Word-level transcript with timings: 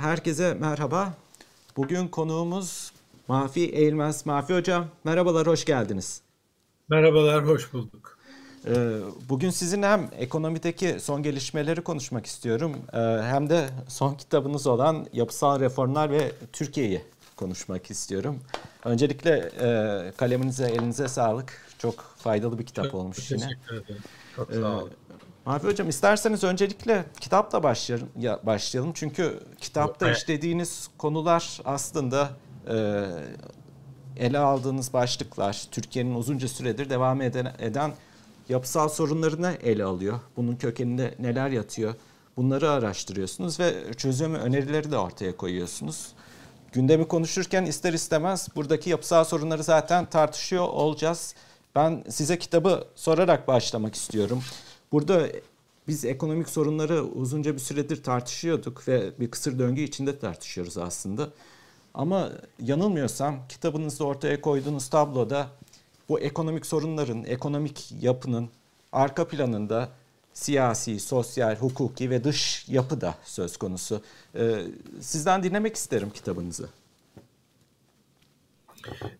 Herkese 0.00 0.54
merhaba. 0.54 1.14
Bugün 1.76 2.08
konuğumuz 2.08 2.92
Mafi 3.28 3.60
Eğilmez. 3.60 4.26
Mafi 4.26 4.54
Hocam 4.54 4.86
merhabalar, 5.04 5.46
hoş 5.46 5.64
geldiniz. 5.64 6.20
Merhabalar, 6.88 7.46
hoş 7.46 7.72
bulduk. 7.72 8.18
Ee, 8.66 8.98
bugün 9.28 9.50
sizinle 9.50 9.86
hem 9.86 10.10
ekonomideki 10.18 11.00
son 11.00 11.22
gelişmeleri 11.22 11.80
konuşmak 11.80 12.26
istiyorum 12.26 12.76
ee, 12.92 12.98
hem 13.22 13.50
de 13.50 13.68
son 13.88 14.14
kitabınız 14.14 14.66
olan 14.66 15.06
Yapısal 15.12 15.60
Reformlar 15.60 16.10
ve 16.10 16.32
Türkiye'yi 16.52 17.02
konuşmak 17.36 17.90
istiyorum. 17.90 18.38
Öncelikle 18.84 19.50
e, 19.60 20.12
kaleminize, 20.16 20.68
elinize 20.68 21.08
sağlık. 21.08 21.66
Çok 21.78 22.00
faydalı 22.16 22.58
bir 22.58 22.66
kitap 22.66 22.84
çok 22.84 22.94
olmuş 22.94 23.16
teşekkür 23.16 23.36
yine. 23.36 23.48
Teşekkür 23.48 23.84
ederim. 23.84 24.02
Çok 24.36 24.52
sağ 24.52 24.78
olun. 24.78 24.90
Mafi 25.46 25.66
Hocam 25.66 25.88
isterseniz 25.88 26.44
öncelikle 26.44 27.04
kitapla 27.20 27.62
başlayalım. 27.62 28.08
Ya, 28.18 28.40
başlayalım. 28.42 28.92
Çünkü 28.94 29.40
kitapta 29.60 30.10
işlediğiniz 30.10 30.88
konular 30.98 31.60
aslında 31.64 32.30
e, 32.68 33.04
ele 34.16 34.38
aldığınız 34.38 34.92
başlıklar 34.92 35.66
Türkiye'nin 35.70 36.14
uzunca 36.14 36.48
süredir 36.48 36.90
devam 36.90 37.22
eden, 37.22 37.54
eden 37.58 37.92
yapısal 38.48 38.88
sorunlarını 38.88 39.56
ele 39.62 39.84
alıyor. 39.84 40.20
Bunun 40.36 40.56
kökeninde 40.56 41.14
neler 41.18 41.48
yatıyor? 41.50 41.94
Bunları 42.36 42.70
araştırıyorsunuz 42.70 43.60
ve 43.60 43.74
çözüm 43.96 44.34
önerileri 44.34 44.90
de 44.90 44.98
ortaya 44.98 45.36
koyuyorsunuz. 45.36 46.12
Gündemi 46.72 47.08
konuşurken 47.08 47.64
ister 47.64 47.92
istemez 47.92 48.48
buradaki 48.56 48.90
yapısal 48.90 49.24
sorunları 49.24 49.64
zaten 49.64 50.06
tartışıyor 50.06 50.64
olacağız. 50.68 51.34
Ben 51.74 52.04
size 52.08 52.38
kitabı 52.38 52.84
sorarak 52.94 53.48
başlamak 53.48 53.94
istiyorum. 53.94 54.42
Burada 54.92 55.28
biz 55.88 56.04
ekonomik 56.04 56.48
sorunları 56.48 57.02
uzunca 57.02 57.54
bir 57.54 57.58
süredir 57.58 58.02
tartışıyorduk 58.02 58.88
ve 58.88 59.20
bir 59.20 59.30
kısır 59.30 59.58
döngü 59.58 59.82
içinde 59.82 60.18
tartışıyoruz 60.18 60.78
aslında. 60.78 61.30
Ama 61.94 62.32
yanılmıyorsam 62.62 63.36
kitabınızda 63.48 64.04
ortaya 64.04 64.40
koyduğunuz 64.40 64.88
tabloda 64.88 65.48
bu 66.08 66.20
ekonomik 66.20 66.66
sorunların, 66.66 67.24
ekonomik 67.24 67.92
yapının 68.00 68.48
arka 68.92 69.28
planında 69.28 69.88
siyasi, 70.34 71.00
sosyal, 71.00 71.56
hukuki 71.56 72.10
ve 72.10 72.24
dış 72.24 72.68
yapı 72.68 73.00
da 73.00 73.14
söz 73.24 73.56
konusu. 73.56 74.02
Ee, 74.34 74.66
sizden 75.00 75.42
dinlemek 75.42 75.76
isterim 75.76 76.10
kitabınızı. 76.10 76.68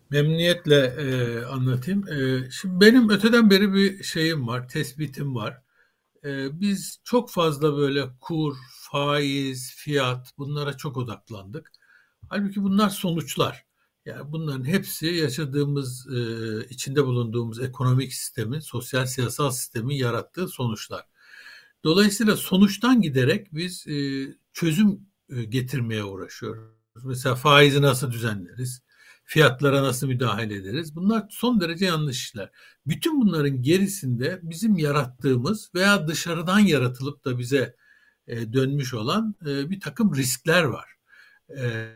Memnuniyetle 0.09 0.75
e, 0.85 1.39
anlatayım. 1.45 2.07
E, 2.07 2.49
şimdi 2.51 2.85
benim 2.85 3.09
öteden 3.09 3.49
beri 3.49 3.73
bir 3.73 4.03
şeyim 4.03 4.47
var, 4.47 4.67
tespitim 4.69 5.35
var. 5.35 5.61
E, 6.23 6.59
biz 6.61 6.99
çok 7.03 7.31
fazla 7.31 7.77
böyle 7.77 8.05
kur, 8.21 8.55
faiz, 8.91 9.73
fiyat 9.75 10.33
bunlara 10.37 10.77
çok 10.77 10.97
odaklandık. 10.97 11.71
Halbuki 12.29 12.63
bunlar 12.63 12.89
sonuçlar. 12.89 13.65
Yani 14.05 14.31
bunların 14.31 14.65
hepsi 14.65 15.05
yaşadığımız, 15.07 16.07
e, 16.07 16.19
içinde 16.69 17.05
bulunduğumuz 17.05 17.59
ekonomik 17.59 18.13
sistemin, 18.13 18.59
sosyal 18.59 19.05
siyasal 19.05 19.51
sistemin 19.51 19.95
yarattığı 19.95 20.47
sonuçlar. 20.47 21.05
Dolayısıyla 21.83 22.37
sonuçtan 22.37 23.01
giderek 23.01 23.53
biz 23.53 23.87
e, 23.87 24.27
çözüm 24.53 24.99
e, 25.29 25.43
getirmeye 25.43 26.03
uğraşıyoruz. 26.03 26.79
Mesela 27.03 27.35
faizi 27.35 27.81
nasıl 27.81 28.11
düzenleriz? 28.11 28.81
Fiyatlara 29.31 29.83
nasıl 29.83 30.07
müdahale 30.07 30.55
ederiz? 30.55 30.95
Bunlar 30.95 31.25
son 31.29 31.61
derece 31.61 31.85
yanlış 31.85 32.17
işler. 32.17 32.49
Bütün 32.87 33.21
bunların 33.21 33.61
gerisinde 33.61 34.39
bizim 34.43 34.77
yarattığımız 34.77 35.71
veya 35.75 36.07
dışarıdan 36.07 36.59
yaratılıp 36.59 37.25
da 37.25 37.39
bize 37.39 37.75
e, 38.27 38.53
dönmüş 38.53 38.93
olan 38.93 39.35
e, 39.41 39.69
bir 39.69 39.79
takım 39.79 40.15
riskler 40.15 40.63
var. 40.63 40.89
E, 41.57 41.89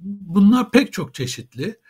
bunlar 0.00 0.70
pek 0.70 0.92
çok 0.92 1.14
çeşitli. 1.14 1.80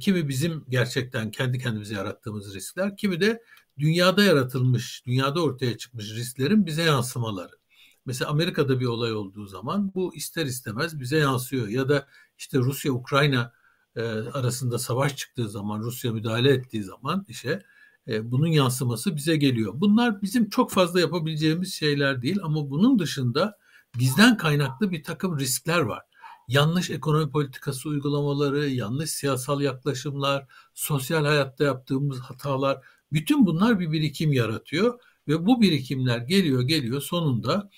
Kimi 0.00 0.28
bizim 0.28 0.64
gerçekten 0.68 1.30
kendi 1.30 1.58
kendimize 1.58 1.94
yarattığımız 1.94 2.54
riskler, 2.54 2.96
kimi 2.96 3.20
de 3.20 3.42
dünyada 3.78 4.24
yaratılmış, 4.24 5.02
dünyada 5.06 5.42
ortaya 5.42 5.78
çıkmış 5.78 6.14
risklerin 6.14 6.66
bize 6.66 6.82
yansımaları. 6.82 7.58
Mesela 8.06 8.30
Amerika'da 8.30 8.80
bir 8.80 8.86
olay 8.86 9.12
olduğu 9.12 9.46
zaman 9.46 9.94
bu 9.94 10.14
ister 10.14 10.46
istemez 10.46 11.00
bize 11.00 11.16
yansıyor. 11.18 11.68
Ya 11.68 11.88
da 11.88 12.08
işte 12.38 12.58
Rusya-Ukrayna 12.58 13.57
e, 13.96 14.02
arasında 14.10 14.78
savaş 14.78 15.16
çıktığı 15.16 15.48
zaman, 15.48 15.80
Rusya 15.80 16.12
müdahale 16.12 16.50
ettiği 16.50 16.82
zaman 16.82 17.24
işe 17.28 17.62
e, 18.08 18.30
bunun 18.30 18.46
yansıması 18.46 19.16
bize 19.16 19.36
geliyor. 19.36 19.72
Bunlar 19.76 20.22
bizim 20.22 20.50
çok 20.50 20.70
fazla 20.70 21.00
yapabileceğimiz 21.00 21.74
şeyler 21.74 22.22
değil 22.22 22.38
ama 22.42 22.70
bunun 22.70 22.98
dışında 22.98 23.58
bizden 23.98 24.36
kaynaklı 24.36 24.90
bir 24.90 25.02
takım 25.02 25.38
riskler 25.38 25.80
var 25.80 26.02
yanlış 26.48 26.90
ekonomi 26.90 27.30
politikası 27.30 27.88
uygulamaları, 27.88 28.68
yanlış 28.68 29.10
siyasal 29.10 29.60
yaklaşımlar, 29.60 30.46
sosyal 30.74 31.24
hayatta 31.24 31.64
yaptığımız 31.64 32.20
hatalar, 32.20 32.78
bütün 33.12 33.46
bunlar 33.46 33.80
bir 33.80 33.92
birikim 33.92 34.32
yaratıyor 34.32 35.00
ve 35.28 35.46
bu 35.46 35.60
birikimler 35.60 36.18
geliyor 36.18 36.62
geliyor 36.62 37.00
sonunda 37.00 37.70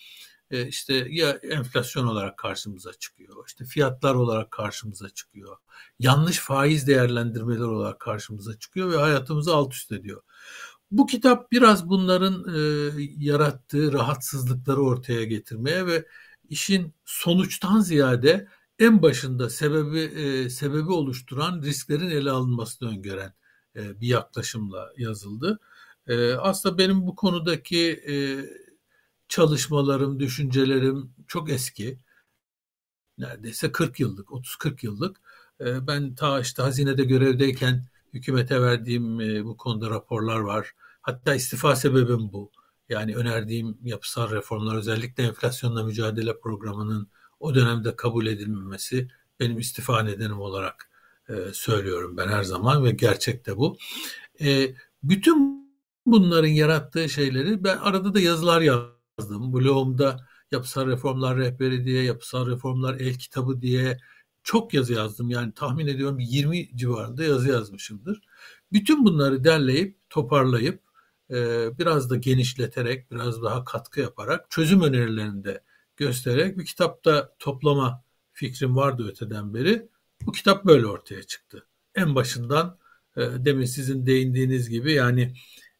e, 0.50 0.66
işte 0.66 1.06
ya 1.10 1.30
enflasyon 1.30 2.06
olarak 2.06 2.38
karşımıza 2.38 2.92
çıkıyor, 2.92 3.44
işte 3.46 3.64
fiyatlar 3.64 4.14
olarak 4.14 4.50
karşımıza 4.50 5.10
çıkıyor, 5.10 5.56
yanlış 5.98 6.38
faiz 6.38 6.86
değerlendirmeler 6.86 7.64
olarak 7.64 8.00
karşımıza 8.00 8.58
çıkıyor 8.58 8.92
ve 8.92 8.96
hayatımızı 8.96 9.54
alt 9.54 9.74
üst 9.74 9.92
ediyor. 9.92 10.22
Bu 10.90 11.06
kitap 11.06 11.52
biraz 11.52 11.88
bunların 11.88 12.44
e, 12.54 12.60
yarattığı 13.18 13.92
rahatsızlıkları 13.92 14.80
ortaya 14.82 15.24
getirmeye 15.24 15.86
ve 15.86 16.06
işin 16.48 16.94
sonuçtan 17.04 17.80
ziyade 17.80 18.48
en 18.78 19.02
başında 19.02 19.50
sebebi 19.50 20.00
e, 20.00 20.50
sebebi 20.50 20.92
oluşturan 20.92 21.62
risklerin 21.62 22.10
ele 22.10 22.30
alınmasını 22.30 22.88
öngören 22.90 23.34
e, 23.76 24.00
bir 24.00 24.08
yaklaşımla 24.08 24.92
yazıldı. 24.96 25.58
E, 26.06 26.32
aslında 26.34 26.78
benim 26.78 27.06
bu 27.06 27.16
konudaki 27.16 28.02
e, 28.08 28.14
çalışmalarım, 29.30 30.20
düşüncelerim 30.20 31.14
çok 31.28 31.50
eski. 31.50 31.98
Neredeyse 33.18 33.72
40 33.72 34.00
yıllık, 34.00 34.28
30-40 34.28 34.86
yıllık. 34.86 35.16
E, 35.60 35.86
ben 35.86 36.14
ta 36.14 36.40
işte 36.40 36.62
hazinede 36.62 37.04
görevdeyken 37.04 37.84
hükümete 38.14 38.62
verdiğim 38.62 39.20
e, 39.20 39.44
bu 39.44 39.56
konuda 39.56 39.90
raporlar 39.90 40.40
var. 40.40 40.72
Hatta 41.02 41.34
istifa 41.34 41.76
sebebim 41.76 42.32
bu. 42.32 42.50
Yani 42.88 43.16
önerdiğim 43.16 43.78
yapısal 43.82 44.30
reformlar 44.30 44.76
özellikle 44.76 45.22
enflasyonla 45.24 45.84
mücadele 45.84 46.40
programının 46.40 47.08
o 47.40 47.54
dönemde 47.54 47.96
kabul 47.96 48.26
edilmemesi 48.26 49.08
benim 49.40 49.58
istifa 49.58 50.02
nedenim 50.02 50.40
olarak 50.40 50.90
e, 51.28 51.34
söylüyorum 51.52 52.16
ben 52.16 52.28
her 52.28 52.42
zaman 52.42 52.84
ve 52.84 52.90
gerçekte 52.90 53.56
bu. 53.56 53.76
E, 54.40 54.74
bütün 55.02 55.60
bunların 56.06 56.48
yarattığı 56.48 57.08
şeyleri 57.08 57.64
ben 57.64 57.76
arada 57.76 58.14
da 58.14 58.20
yazılar 58.20 58.60
yazdım. 58.60 58.99
Blogumda 59.28 60.26
yapısal 60.50 60.86
reformlar 60.86 61.36
rehberi 61.36 61.84
diye, 61.84 62.02
yapısal 62.02 62.46
reformlar 62.46 62.94
el 62.94 63.14
kitabı 63.14 63.60
diye 63.60 63.98
çok 64.42 64.74
yazı 64.74 64.92
yazdım. 64.92 65.30
Yani 65.30 65.52
tahmin 65.52 65.86
ediyorum 65.86 66.18
20 66.20 66.76
civarında 66.76 67.24
yazı 67.24 67.48
yazmışımdır. 67.48 68.20
Bütün 68.72 69.04
bunları 69.04 69.44
derleyip, 69.44 69.98
toparlayıp, 70.10 70.82
e, 71.30 71.68
biraz 71.78 72.10
da 72.10 72.16
genişleterek, 72.16 73.10
biraz 73.10 73.42
daha 73.42 73.64
katkı 73.64 74.00
yaparak 74.00 74.50
çözüm 74.50 74.82
önerilerinde 74.82 75.62
göstererek 75.96 76.58
bir 76.58 76.64
kitapta 76.64 77.34
toplama 77.38 78.04
fikrim 78.32 78.76
vardı 78.76 79.08
öteden 79.08 79.54
beri. 79.54 79.88
Bu 80.26 80.32
kitap 80.32 80.64
böyle 80.64 80.86
ortaya 80.86 81.22
çıktı. 81.22 81.66
En 81.94 82.14
başından 82.14 82.78
e, 83.16 83.20
demin 83.20 83.64
sizin 83.64 84.06
değindiğiniz 84.06 84.70
gibi 84.70 84.92
yani 84.92 85.34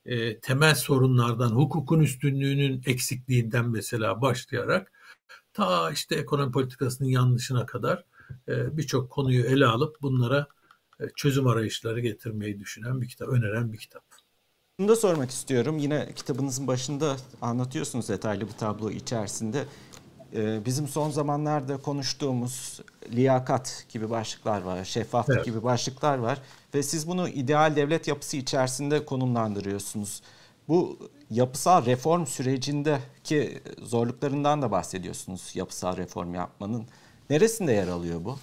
e, 0.07 0.41
temel 0.41 0.75
sorunlardan, 0.75 1.51
hukukun 1.51 2.01
üstünlüğünün 2.01 2.83
eksikliğinden 2.87 3.69
mesela 3.69 4.21
başlayarak 4.21 4.93
ta 5.53 5.91
işte 5.91 6.15
ekonomi 6.15 6.53
politikasının 6.53 7.09
yanlışına 7.09 7.67
kadar 7.67 8.05
e, 8.49 8.77
birçok 8.77 9.11
konuyu 9.11 9.45
ele 9.45 9.67
alıp 9.67 10.03
bunlara 10.03 10.47
e, 11.01 11.05
çözüm 11.17 11.47
arayışları 11.47 12.01
getirmeyi 12.01 12.61
düşünen 12.61 13.01
bir 13.01 13.09
kitap, 13.09 13.29
öneren 13.29 13.73
bir 13.73 13.79
kitap. 13.79 14.05
Bunu 14.79 14.89
da 14.89 14.97
sormak 14.97 15.31
istiyorum. 15.31 15.79
Yine 15.79 16.13
kitabınızın 16.17 16.67
başında 16.67 17.17
anlatıyorsunuz 17.43 18.09
detaylı 18.09 18.47
bir 18.47 18.53
tablo 18.53 18.91
içerisinde. 18.91 19.65
Ee, 20.35 20.65
bizim 20.67 20.89
son 20.89 21.11
zamanlarda 21.11 21.77
konuştuğumuz 21.77 22.81
liyakat 23.13 23.87
gibi 23.89 24.11
başlıklar 24.11 24.63
var, 24.63 24.85
şeffaflık 24.85 25.37
evet. 25.37 25.47
gibi 25.47 25.63
başlıklar 25.63 26.19
var 26.19 26.39
ve 26.75 26.83
siz 26.83 27.09
bunu 27.09 27.29
ideal 27.29 27.77
devlet 27.77 28.09
yapısı 28.09 28.37
içerisinde 28.37 29.05
konumlandırıyorsunuz. 29.05 30.23
Bu 30.69 30.99
yapısal 31.31 31.87
reform 31.87 32.27
sürecindeki 32.27 33.63
zorluklarından 33.83 34.63
da 34.63 34.71
bahsediyorsunuz 34.71 35.53
yapısal 35.55 35.97
reform 35.97 36.35
yapmanın. 36.35 36.87
Neresinde 37.31 37.73
yer 37.73 37.89
alıyor 37.89 38.25
bu? 38.25 38.39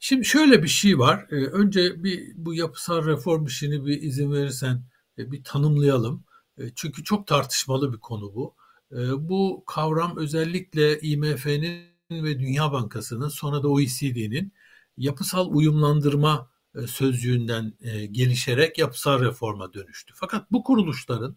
Şimdi 0.00 0.24
şöyle 0.24 0.62
bir 0.62 0.68
şey 0.68 0.98
var. 0.98 1.26
Ee, 1.30 1.34
önce 1.34 2.04
bir 2.04 2.32
bu 2.36 2.54
yapısal 2.54 3.06
reform 3.06 3.46
işini 3.46 3.86
bir 3.86 4.02
izin 4.02 4.32
verirsen 4.32 4.82
e, 5.18 5.30
bir 5.32 5.44
tanımlayalım. 5.44 6.24
E, 6.58 6.62
çünkü 6.74 7.04
çok 7.04 7.26
tartışmalı 7.26 7.92
bir 7.92 7.98
konu 7.98 8.34
bu. 8.34 8.54
E, 8.92 9.28
bu 9.28 9.64
kavram 9.66 10.16
özellikle 10.16 11.00
IMF'nin 11.00 11.92
ve 12.10 12.40
Dünya 12.40 12.72
Bankası'nın 12.72 13.28
sonra 13.28 13.62
da 13.62 13.68
OECD'nin 13.68 14.52
yapısal 14.96 15.50
uyumlandırma 15.50 16.50
e, 16.74 16.86
sözcüğünden 16.86 17.74
e, 17.80 18.06
gelişerek 18.06 18.78
yapısal 18.78 19.20
reforma 19.20 19.74
dönüştü. 19.74 20.14
Fakat 20.16 20.52
bu 20.52 20.64
kuruluşların 20.64 21.36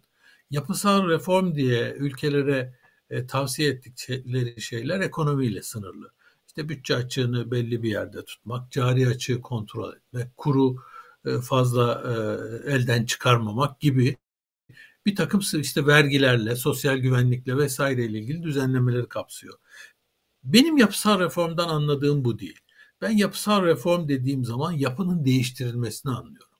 yapısal 0.51 1.09
reform 1.09 1.55
diye 1.55 1.93
ülkelere 1.99 2.75
e, 3.09 3.27
tavsiye 3.27 3.69
ettikleri 3.69 4.61
şeyler 4.61 4.99
ekonomiyle 4.99 5.61
sınırlı. 5.61 6.11
İşte 6.47 6.69
bütçe 6.69 6.95
açığını 6.95 7.51
belli 7.51 7.83
bir 7.83 7.89
yerde 7.89 8.25
tutmak, 8.25 8.71
cari 8.71 9.07
açığı 9.07 9.41
kontrol 9.41 9.93
etmek, 9.93 10.37
kuru 10.37 10.75
fazla 11.43 12.03
elden 12.65 13.05
çıkarmamak 13.05 13.79
gibi 13.79 14.17
bir 15.05 15.15
takım 15.15 15.41
işte 15.53 15.87
vergilerle, 15.87 16.55
sosyal 16.55 16.97
güvenlikle 16.97 17.57
vesaireyle 17.57 18.19
ilgili 18.19 18.43
düzenlemeleri 18.43 19.09
kapsıyor. 19.09 19.59
Benim 20.43 20.77
yapısal 20.77 21.19
reformdan 21.19 21.69
anladığım 21.69 22.25
bu 22.25 22.39
değil. 22.39 22.59
Ben 23.01 23.09
yapısal 23.09 23.63
reform 23.63 24.07
dediğim 24.07 24.45
zaman 24.45 24.71
yapının 24.71 25.25
değiştirilmesini 25.25 26.11
anlıyorum. 26.11 26.57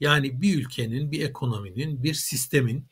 Yani 0.00 0.42
bir 0.42 0.58
ülkenin, 0.58 1.12
bir 1.12 1.22
ekonominin, 1.22 2.02
bir 2.02 2.14
sistemin 2.14 2.88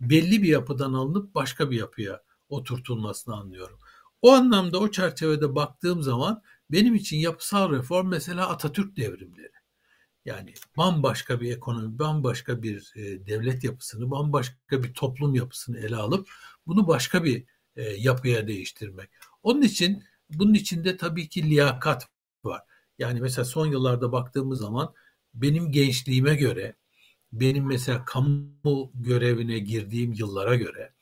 belli 0.00 0.42
bir 0.42 0.48
yapıdan 0.48 0.92
alınıp 0.92 1.34
başka 1.34 1.70
bir 1.70 1.78
yapıya 1.78 2.22
oturtulmasını 2.48 3.36
anlıyorum. 3.36 3.78
O 4.22 4.32
anlamda 4.32 4.78
o 4.78 4.90
çerçevede 4.90 5.54
baktığım 5.54 6.02
zaman 6.02 6.42
benim 6.70 6.94
için 6.94 7.16
yapısal 7.16 7.72
reform 7.72 8.08
mesela 8.08 8.48
Atatürk 8.48 8.96
devrimleri. 8.96 9.51
Yani 10.24 10.54
bambaşka 10.76 11.40
bir 11.40 11.56
ekonomi, 11.56 11.98
bambaşka 11.98 12.62
bir 12.62 12.92
e, 12.96 13.26
devlet 13.26 13.64
yapısını, 13.64 14.10
bambaşka 14.10 14.82
bir 14.82 14.94
toplum 14.94 15.34
yapısını 15.34 15.78
ele 15.78 15.96
alıp 15.96 16.28
bunu 16.66 16.88
başka 16.88 17.24
bir 17.24 17.44
e, 17.76 17.82
yapıya 17.82 18.48
değiştirmek. 18.48 19.10
Onun 19.42 19.62
için 19.62 20.04
bunun 20.30 20.54
içinde 20.54 20.96
tabii 20.96 21.28
ki 21.28 21.50
liyakat 21.50 22.08
var. 22.44 22.62
Yani 22.98 23.20
mesela 23.20 23.44
son 23.44 23.66
yıllarda 23.66 24.12
baktığımız 24.12 24.58
zaman 24.60 24.94
benim 25.34 25.72
gençliğime 25.72 26.34
göre, 26.34 26.76
benim 27.32 27.66
mesela 27.66 28.04
kamu 28.04 28.90
görevine 28.94 29.58
girdiğim 29.58 30.12
yıllara 30.12 30.54
göre 30.54 30.92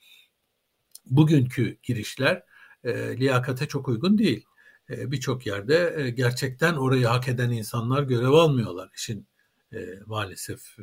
bugünkü 1.05 1.77
girişler 1.83 2.43
e, 2.83 3.17
liyakate 3.17 3.67
çok 3.67 3.87
uygun 3.87 4.17
değil. 4.17 4.45
E, 4.91 5.11
Birçok 5.11 5.45
yerde 5.47 5.95
e, 5.97 6.09
gerçekten 6.09 6.73
orayı 6.73 7.05
hak 7.05 7.27
eden 7.27 7.49
insanlar 7.49 8.03
görev 8.03 8.31
almıyorlar. 8.31 8.89
İşin 8.95 9.27
e, 9.73 9.77
maalesef 10.05 10.77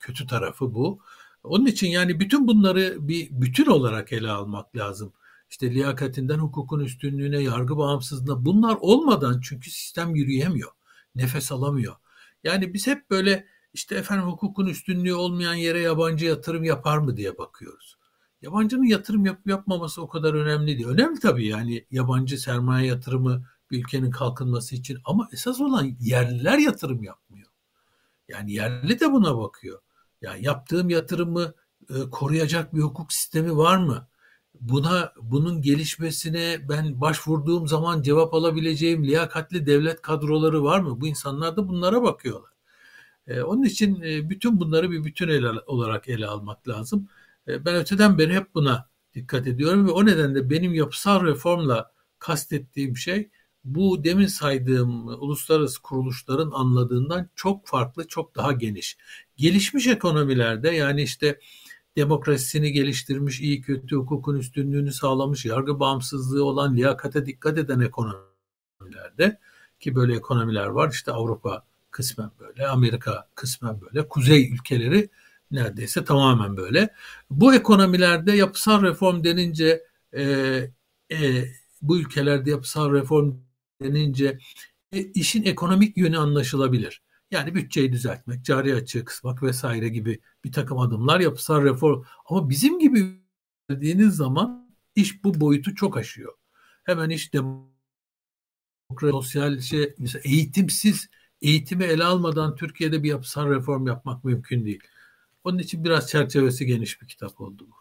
kötü 0.00 0.26
tarafı 0.26 0.74
bu. 0.74 1.00
Onun 1.42 1.66
için 1.66 1.88
yani 1.88 2.20
bütün 2.20 2.48
bunları 2.48 3.08
bir 3.08 3.28
bütün 3.30 3.66
olarak 3.66 4.12
ele 4.12 4.30
almak 4.30 4.76
lazım 4.76 5.12
işte 5.50 5.74
liyakatinden 5.74 6.38
hukukun 6.38 6.80
üstünlüğüne, 6.80 7.42
yargı 7.42 7.76
bağımsızlığına 7.76 8.44
bunlar 8.44 8.76
olmadan 8.80 9.40
çünkü 9.40 9.70
sistem 9.70 10.14
yürüyemiyor. 10.14 10.70
Nefes 11.14 11.52
alamıyor. 11.52 11.96
Yani 12.44 12.74
biz 12.74 12.86
hep 12.86 13.10
böyle 13.10 13.46
işte 13.74 13.94
efendim 13.94 14.26
hukukun 14.26 14.66
üstünlüğü 14.66 15.14
olmayan 15.14 15.54
yere 15.54 15.80
yabancı 15.80 16.26
yatırım 16.26 16.64
yapar 16.64 16.98
mı 16.98 17.16
diye 17.16 17.38
bakıyoruz. 17.38 17.97
Yabancının 18.42 18.84
yatırım 18.84 19.26
yapıp 19.26 19.46
yapmaması 19.46 20.02
o 20.02 20.08
kadar 20.08 20.34
önemli 20.34 20.66
değil. 20.66 20.88
Önemli 20.88 21.20
tabii 21.20 21.46
yani 21.46 21.86
yabancı 21.90 22.38
sermaye 22.38 22.86
yatırımı 22.86 23.44
bir 23.70 23.78
ülkenin 23.84 24.10
kalkınması 24.10 24.76
için 24.76 24.98
ama 25.04 25.28
esas 25.32 25.60
olan 25.60 25.96
yerliler 26.00 26.58
yatırım 26.58 27.02
yapmıyor. 27.02 27.48
Yani 28.28 28.52
yerli 28.52 29.00
de 29.00 29.12
buna 29.12 29.38
bakıyor. 29.38 29.80
Ya 30.22 30.30
yani 30.32 30.44
yaptığım 30.44 30.90
yatırımı 30.90 31.54
e, 31.90 32.10
koruyacak 32.10 32.74
bir 32.74 32.80
hukuk 32.80 33.12
sistemi 33.12 33.56
var 33.56 33.76
mı? 33.76 34.08
buna 34.60 35.12
bunun 35.22 35.62
gelişmesine 35.62 36.68
ben 36.68 37.00
başvurduğum 37.00 37.68
zaman 37.68 38.02
cevap 38.02 38.34
alabileceğim 38.34 39.04
liyakatli 39.04 39.66
devlet 39.66 40.02
kadroları 40.02 40.64
var 40.64 40.80
mı? 40.80 41.00
Bu 41.00 41.06
insanlar 41.06 41.56
da 41.56 41.68
bunlara 41.68 42.02
bakıyorlar. 42.02 42.50
Ee, 43.26 43.42
onun 43.42 43.62
için 43.62 44.02
e, 44.02 44.30
bütün 44.30 44.60
bunları 44.60 44.90
bir 44.90 45.04
bütün 45.04 45.28
ele, 45.28 45.50
olarak 45.66 46.08
ele 46.08 46.26
almak 46.26 46.68
lazım. 46.68 47.08
E, 47.48 47.64
ben 47.64 47.74
öteden 47.74 48.18
beri 48.18 48.34
hep 48.34 48.54
buna 48.54 48.88
dikkat 49.14 49.46
ediyorum 49.46 49.86
ve 49.86 49.90
o 49.90 50.06
nedenle 50.06 50.50
benim 50.50 50.74
yapısal 50.74 51.26
reformla 51.26 51.92
kastettiğim 52.18 52.96
şey 52.96 53.30
bu 53.64 54.04
demin 54.04 54.26
saydığım 54.26 55.08
uluslararası 55.08 55.82
kuruluşların 55.82 56.50
anladığından 56.50 57.28
çok 57.34 57.66
farklı, 57.66 58.08
çok 58.08 58.36
daha 58.36 58.52
geniş. 58.52 58.96
Gelişmiş 59.36 59.86
ekonomilerde 59.86 60.70
yani 60.70 61.02
işte 61.02 61.40
demokrasisini 61.96 62.72
geliştirmiş, 62.72 63.40
iyi 63.40 63.60
kötü 63.60 63.96
hukukun 63.96 64.36
üstünlüğünü 64.36 64.92
sağlamış, 64.92 65.44
yargı 65.44 65.80
bağımsızlığı 65.80 66.44
olan 66.44 66.76
liyakate 66.76 67.26
dikkat 67.26 67.58
eden 67.58 67.80
ekonomilerde 67.80 69.38
ki 69.80 69.94
böyle 69.94 70.16
ekonomiler 70.16 70.66
var. 70.66 70.90
İşte 70.92 71.12
Avrupa 71.12 71.64
kısmen 71.90 72.30
böyle, 72.40 72.68
Amerika 72.68 73.28
kısmen 73.34 73.80
böyle, 73.80 74.08
kuzey 74.08 74.52
ülkeleri 74.52 75.08
neredeyse 75.50 76.04
tamamen 76.04 76.56
böyle. 76.56 76.94
Bu 77.30 77.54
ekonomilerde 77.54 78.32
yapısal 78.32 78.82
reform 78.82 79.24
denince 79.24 79.84
e, 80.12 80.22
e, 81.12 81.44
bu 81.82 81.98
ülkelerde 81.98 82.50
yapısal 82.50 82.92
reform 82.92 83.34
denince 83.82 84.38
e, 84.92 85.00
işin 85.02 85.42
ekonomik 85.42 85.96
yönü 85.96 86.18
anlaşılabilir. 86.18 87.02
Yani 87.30 87.54
bütçeyi 87.54 87.92
düzeltmek, 87.92 88.44
cari 88.44 88.74
açığı 88.74 89.04
kısmak 89.04 89.42
vesaire 89.42 89.88
gibi 89.88 90.20
bir 90.44 90.52
takım 90.52 90.78
adımlar 90.78 91.20
yapısal 91.20 91.64
reform. 91.64 92.02
Ama 92.26 92.48
bizim 92.50 92.78
gibi 92.78 93.20
dediğiniz 93.70 94.16
zaman 94.16 94.68
iş 94.94 95.24
bu 95.24 95.40
boyutu 95.40 95.74
çok 95.74 95.96
aşıyor. 95.96 96.32
Hemen 96.84 97.10
iş 97.10 97.34
demokrasi, 97.34 97.78
sosyal 99.00 99.60
şey, 99.60 99.94
mesela 99.98 100.22
eğitimsiz, 100.24 101.08
eğitimi 101.42 101.84
ele 101.84 102.04
almadan 102.04 102.56
Türkiye'de 102.56 103.02
bir 103.02 103.08
yapısal 103.08 103.50
reform 103.50 103.86
yapmak 103.86 104.24
mümkün 104.24 104.64
değil. 104.64 104.80
Onun 105.48 105.58
için 105.58 105.84
biraz 105.84 106.08
çerçevesi 106.08 106.66
geniş 106.66 107.02
bir 107.02 107.08
kitap 107.08 107.40
oldu 107.40 107.66
bu. 107.70 107.74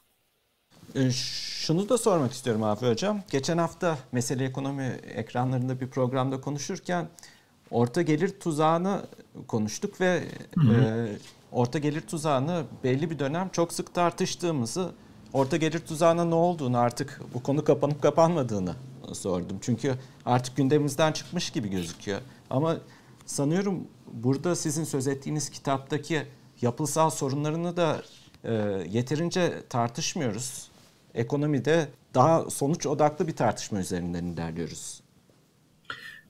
E, 0.99 1.11
şunu 1.11 1.89
da 1.89 1.97
sormak 1.97 2.31
istiyorum 2.31 2.63
abi 2.63 2.85
hocam. 2.85 3.21
Geçen 3.31 3.57
hafta 3.57 3.97
mesele 4.11 4.45
ekonomi 4.45 4.99
ekranlarında 5.15 5.79
bir 5.79 5.87
programda 5.87 6.41
konuşurken 6.41 7.09
orta 7.71 8.01
gelir 8.01 8.39
tuzağını 8.39 9.05
konuştuk 9.47 10.01
ve 10.01 10.23
E, 10.57 11.07
orta 11.51 11.79
gelir 11.79 12.01
tuzağını 12.01 12.63
belli 12.83 13.09
bir 13.09 13.19
dönem 13.19 13.49
çok 13.49 13.73
sık 13.73 13.93
tartıştığımızı, 13.93 14.91
orta 15.33 15.57
gelir 15.57 15.79
tuzağına 15.79 16.25
ne 16.25 16.35
olduğunu 16.35 16.77
artık 16.77 17.21
bu 17.33 17.43
konu 17.43 17.63
kapanıp 17.63 18.01
kapanmadığını 18.01 18.75
sordum. 19.13 19.57
Çünkü 19.61 19.95
artık 20.25 20.57
gündemimizden 20.57 21.11
çıkmış 21.11 21.49
gibi 21.49 21.69
gözüküyor. 21.69 22.21
Ama 22.49 22.77
sanıyorum 23.25 23.87
burada 24.13 24.55
sizin 24.55 24.83
söz 24.83 25.07
ettiğiniz 25.07 25.49
kitaptaki 25.49 26.27
yapısal 26.61 27.09
sorunlarını 27.09 27.77
da 27.77 28.01
e, 28.43 28.53
yeterince 28.89 29.63
tartışmıyoruz. 29.69 30.67
Ekonomide 31.13 31.89
daha 32.13 32.49
sonuç 32.49 32.85
odaklı 32.85 33.27
bir 33.27 33.35
tartışma 33.35 33.79
üzerinden 33.79 34.25
ilerliyoruz. 34.25 35.01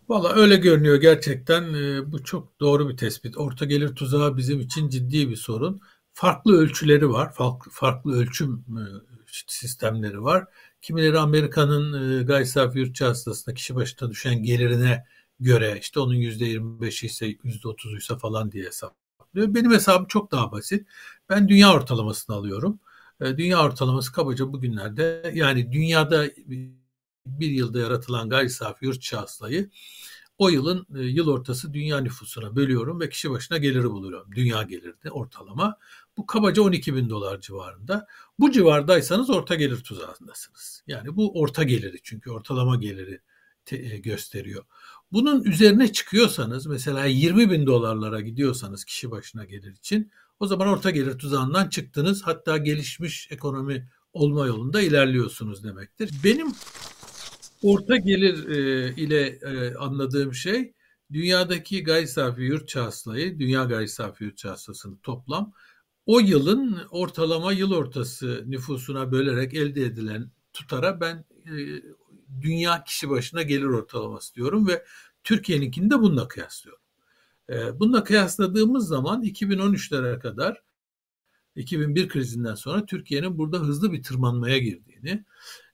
Valla 0.10 0.34
öyle 0.34 0.56
görünüyor 0.56 0.96
gerçekten. 0.96 1.74
E, 1.74 2.12
bu 2.12 2.24
çok 2.24 2.60
doğru 2.60 2.90
bir 2.90 2.98
tespit. 2.98 3.38
Orta 3.38 3.66
gelir 3.66 3.96
tuzağı 3.96 4.38
bizim 4.38 4.60
için 4.60 4.90
ciddi 4.90 5.30
bir 5.30 5.36
sorun. 5.36 5.82
Farklı 6.14 6.58
ölçüleri 6.58 7.10
var. 7.10 7.34
Farklı, 7.34 7.72
farklı 7.72 8.16
ölçüm 8.16 8.66
e, 8.70 8.84
sistemleri 9.48 10.24
var. 10.24 10.46
Kimileri 10.82 11.20
Amerika'nın 11.20 12.20
e, 12.20 12.24
gayri 12.24 12.46
safi 12.46 12.80
yurt 12.80 13.02
hasılasında 13.02 13.56
kişi 13.56 13.76
başına 13.76 14.10
düşen 14.10 14.44
gelirine 14.44 15.06
göre 15.40 15.78
işte 15.82 16.00
onun 16.00 16.16
%25'i 16.16 17.06
ise 17.06 17.32
%30'u 17.32 17.98
ise 17.98 18.18
falan 18.18 18.52
diye 18.52 18.72
hesaplıyor. 19.36 19.56
Benim 19.56 19.72
hesabım 19.72 20.08
çok 20.08 20.32
daha 20.32 20.52
basit. 20.52 20.88
Ben 21.30 21.50
dünya 21.50 21.74
ortalamasını 21.74 22.36
alıyorum. 22.36 22.80
E, 23.22 23.38
dünya 23.38 23.64
ortalaması 23.64 24.12
kabaca 24.12 24.54
bugünlerde 24.54 25.32
yani 25.36 25.72
dünyada 25.72 26.26
bir 27.26 27.50
yılda 27.50 27.80
yaratılan 27.80 28.30
gayri 28.30 28.50
safi 28.50 28.86
yurt 28.86 29.14
hasılayı 29.14 29.70
o 30.38 30.50
yılın 30.50 30.88
e, 30.96 31.02
yıl 31.02 31.28
ortası 31.28 31.74
dünya 31.74 32.00
nüfusuna 32.00 32.56
bölüyorum 32.56 33.00
ve 33.00 33.10
kişi 33.10 33.32
başına 33.32 33.58
geliri 33.58 33.90
buluyorum. 33.92 34.32
Dünya 34.36 34.64
gelirdi 34.64 35.12
ortalama. 35.12 35.78
Bu 36.18 36.26
kabaca 36.26 36.62
12 36.62 36.96
bin 36.96 37.10
dolar 37.10 37.42
civarında. 37.42 38.08
Bu 38.40 38.52
civardaysanız 38.52 39.30
orta 39.30 39.56
gelir 39.56 39.84
tuzağındasınız. 39.84 40.84
Yani 40.88 41.16
bu 41.16 41.42
orta 41.42 41.64
geliri 41.64 41.98
çünkü 42.04 42.32
ortalama 42.32 42.76
geliri 42.76 43.22
te, 43.66 43.78
e, 43.78 43.98
gösteriyor. 43.98 44.64
Bunun 45.12 45.44
üzerine 45.44 45.92
çıkıyorsanız 45.92 46.66
mesela 46.66 47.06
20 47.06 47.52
bin 47.52 47.66
dolarlara 47.66 48.22
gidiyorsanız 48.22 48.86
kişi 48.86 49.12
başına 49.12 49.46
gelir 49.46 49.72
için 49.72 50.12
o 50.40 50.48
zaman 50.48 50.68
orta 50.68 50.90
gelir 50.90 51.18
tuzağından 51.18 51.70
çıktınız. 51.70 52.22
Hatta 52.24 52.58
gelişmiş 52.58 53.28
ekonomi 53.32 53.90
olma 54.14 54.48
yolunda 54.48 54.82
ilerliyorsunuz 54.82 55.64
demektir. 55.64 56.12
Benim 56.24 56.48
orta 57.64 57.98
gelir 57.98 58.50
e, 58.50 58.94
ile 58.96 59.28
e, 59.28 59.76
anladığım 59.76 60.34
şey 60.34 60.74
dünyadaki 61.14 61.84
gayri 61.84 62.08
safi 62.08 62.42
yurt 62.42 62.76
hasılayı, 62.76 63.40
dünya 63.40 63.64
gayri 63.64 63.88
safi 63.88 64.24
yurt 64.24 64.46
hasılasını 64.46 64.98
toplam 65.04 65.54
o 66.06 66.20
yılın 66.20 66.78
ortalama 66.92 67.54
yıl 67.54 67.72
ortası 67.72 68.44
nüfusuna 68.48 69.12
bölerek 69.12 69.54
elde 69.54 69.86
edilen 69.86 70.32
tutara 70.54 71.02
ben 71.02 71.26
e, 71.46 71.82
dünya 72.42 72.84
kişi 72.84 73.10
başına 73.10 73.42
gelir 73.42 73.66
ortalaması 73.66 74.36
diyorum 74.36 74.68
ve 74.68 74.86
Türkiye'ninkini 75.24 75.90
de 75.90 76.00
bununla 76.00 76.28
kıyaslıyorum. 76.28 76.82
E, 77.50 77.80
bununla 77.80 78.04
kıyasladığımız 78.04 78.88
zaman 78.88 79.24
2013'lere 79.24 80.20
kadar 80.20 80.62
2001 81.56 82.08
krizinden 82.10 82.56
sonra 82.56 82.86
Türkiye'nin 82.86 83.38
burada 83.38 83.60
hızlı 83.60 83.92
bir 83.92 84.04
tırmanmaya 84.04 84.58
girdiğini 84.58 85.26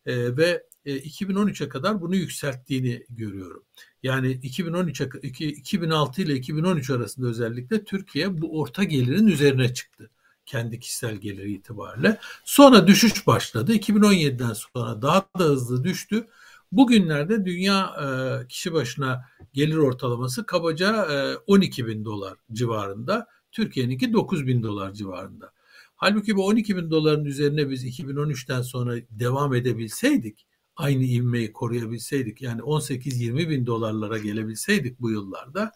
e, 0.05 0.37
ve 0.37 0.63
e, 0.85 0.97
2013'e 0.97 1.69
kadar 1.69 2.01
bunu 2.01 2.15
yükselttiğini 2.15 3.05
görüyorum. 3.09 3.63
Yani 4.03 4.31
2013 4.31 5.01
2006 5.23 6.21
ile 6.21 6.35
2013 6.35 6.89
arasında 6.89 7.27
özellikle 7.27 7.83
Türkiye 7.83 8.41
bu 8.41 8.59
orta 8.59 8.83
gelirin 8.83 9.27
üzerine 9.27 9.73
çıktı 9.73 10.09
kendi 10.45 10.79
kişisel 10.79 11.15
geliri 11.15 11.53
itibariyle. 11.53 12.19
Sonra 12.43 12.87
düşüş 12.87 13.27
başladı. 13.27 13.75
2017'den 13.75 14.53
sonra 14.53 15.01
daha 15.01 15.25
da 15.39 15.43
hızlı 15.43 15.83
düştü. 15.83 16.27
Bugünlerde 16.71 17.45
dünya 17.45 17.95
e, 18.03 18.07
kişi 18.47 18.73
başına 18.73 19.25
gelir 19.53 19.77
ortalaması 19.77 20.45
kabaca 20.45 21.05
e, 21.05 21.35
12 21.47 21.87
bin 21.87 22.05
dolar 22.05 22.33
civarında. 22.51 23.27
Türkiye'ninki 23.51 24.13
9 24.13 24.47
bin 24.47 24.63
dolar 24.63 24.93
civarında. 24.93 25.53
Halbuki 25.95 26.35
bu 26.35 26.45
12 26.45 26.77
bin 26.77 26.91
doların 26.91 27.25
üzerine 27.25 27.69
biz 27.69 27.85
2013'ten 27.85 28.61
sonra 28.61 28.95
devam 29.09 29.53
edebilseydik, 29.55 30.45
aynı 30.75 31.03
ivmeyi 31.03 31.53
koruyabilseydik, 31.53 32.41
yani 32.41 32.61
18-20 32.61 33.49
bin 33.49 33.65
dolarlara 33.65 34.17
gelebilseydik 34.17 34.99
bu 34.99 35.11
yıllarda, 35.11 35.71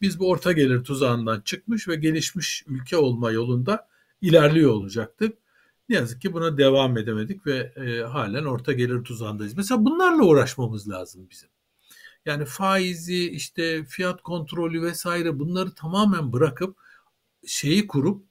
biz 0.00 0.18
bu 0.18 0.30
orta 0.30 0.52
gelir 0.52 0.84
tuzağından 0.84 1.40
çıkmış 1.40 1.88
ve 1.88 1.96
gelişmiş 1.96 2.64
ülke 2.66 2.96
olma 2.96 3.30
yolunda 3.30 3.88
ilerliyor 4.22 4.70
olacaktık. 4.70 5.38
Ne 5.88 5.96
yazık 5.96 6.20
ki 6.22 6.32
buna 6.32 6.58
devam 6.58 6.98
edemedik 6.98 7.46
ve 7.46 7.72
e, 7.76 8.02
halen 8.02 8.44
orta 8.44 8.72
gelir 8.72 9.04
tuzağındayız. 9.04 9.56
Mesela 9.56 9.84
bunlarla 9.84 10.24
uğraşmamız 10.24 10.88
lazım 10.88 11.26
bizim. 11.30 11.48
Yani 12.26 12.44
faizi, 12.44 13.30
işte 13.30 13.84
fiyat 13.84 14.22
kontrolü 14.22 14.82
vesaire 14.82 15.38
bunları 15.38 15.74
tamamen 15.74 16.32
bırakıp 16.32 16.76
şeyi 17.46 17.86
kurup 17.86 18.24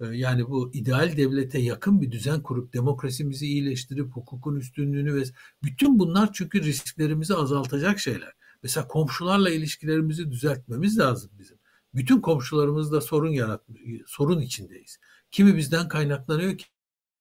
e, 0.00 0.06
yani 0.06 0.48
bu 0.48 0.70
ideal 0.74 1.16
devlete 1.16 1.58
yakın 1.58 2.02
bir 2.02 2.10
düzen 2.10 2.42
kurup 2.42 2.72
demokrasimizi 2.72 3.46
iyileştirip 3.46 4.10
hukukun 4.12 4.56
üstünlüğünü 4.56 5.14
ve 5.14 5.22
bütün 5.62 5.98
bunlar 5.98 6.32
çünkü 6.32 6.62
risklerimizi 6.62 7.34
azaltacak 7.34 7.98
şeyler. 7.98 8.32
Mesela 8.62 8.88
komşularla 8.88 9.50
ilişkilerimizi 9.50 10.30
düzeltmemiz 10.30 10.98
lazım 10.98 11.30
bizim. 11.38 11.58
Bütün 11.94 12.20
komşularımızla 12.20 13.00
sorun 13.00 13.30
yarat 13.30 13.62
sorun 14.06 14.40
içindeyiz. 14.40 14.98
Kimi 15.30 15.56
bizden 15.56 15.88
kaynaklanıyor, 15.88 16.56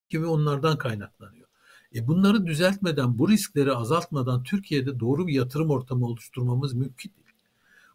kimi 0.10 0.26
onlardan 0.26 0.78
kaynaklanıyor. 0.78 1.48
E 1.96 2.08
bunları 2.08 2.46
düzeltmeden, 2.46 3.18
bu 3.18 3.30
riskleri 3.30 3.74
azaltmadan 3.74 4.44
Türkiye'de 4.44 5.00
doğru 5.00 5.28
bir 5.28 5.34
yatırım 5.34 5.70
ortamı 5.70 6.06
oluşturmamız 6.06 6.74
mümkün 6.74 7.12
değil. 7.16 7.26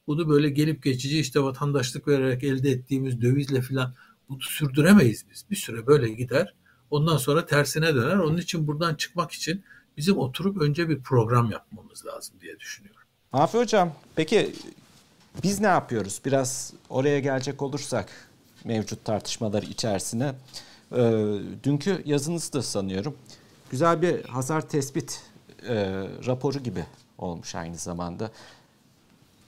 Bunu 0.07 0.29
böyle 0.29 0.51
gelip 0.51 0.83
geçici 0.83 1.21
işte 1.21 1.43
vatandaşlık 1.43 2.09
vererek 2.09 2.45
elde 2.45 2.71
ettiğimiz 2.71 3.21
dövizle 3.21 3.61
filan 3.61 3.95
bunu 4.29 4.41
sürdüremeyiz 4.41 5.25
biz. 5.31 5.45
Bir 5.51 5.57
süre 5.57 5.87
böyle 5.87 6.09
gider. 6.09 6.55
Ondan 6.91 7.17
sonra 7.17 7.47
tersine 7.47 7.95
döner. 7.95 8.17
Onun 8.17 8.37
için 8.37 8.67
buradan 8.67 8.95
çıkmak 8.95 9.33
için 9.33 9.65
bizim 9.97 10.19
oturup 10.19 10.63
önce 10.63 10.89
bir 10.89 11.03
program 11.03 11.51
yapmamız 11.51 12.07
lazım 12.07 12.37
diye 12.41 12.59
düşünüyorum. 12.59 13.01
Afi 13.33 13.59
Hocam 13.59 13.95
peki 14.17 14.53
biz 15.43 15.61
ne 15.61 15.67
yapıyoruz? 15.67 16.21
Biraz 16.25 16.73
oraya 16.89 17.21
gelecek 17.21 17.63
olursak 17.63 18.30
mevcut 18.65 19.05
tartışmalar 19.05 19.63
içerisine. 19.63 20.33
E, 20.93 21.01
dünkü 21.65 22.03
yazınızda 22.05 22.63
sanıyorum 22.63 23.17
güzel 23.71 24.03
bir 24.03 24.25
hasar 24.25 24.69
tespit 24.69 25.23
e, 25.69 25.75
raporu 26.27 26.59
gibi 26.59 26.85
olmuş 27.19 27.55
aynı 27.55 27.77
zamanda. 27.77 28.31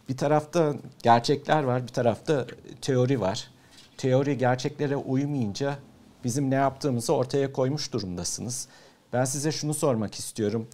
Bir 0.08 0.16
tarafta 0.16 0.74
gerçekler 1.02 1.62
var, 1.62 1.82
bir 1.82 1.92
tarafta 1.92 2.46
teori 2.80 3.20
var. 3.20 3.50
Teori 3.96 4.38
gerçeklere 4.38 4.96
uymayınca 4.96 5.78
bizim 6.24 6.50
ne 6.50 6.54
yaptığımızı 6.54 7.14
ortaya 7.14 7.52
koymuş 7.52 7.92
durumdasınız. 7.92 8.68
Ben 9.12 9.24
size 9.24 9.52
şunu 9.52 9.74
sormak 9.74 10.14
istiyorum. 10.14 10.68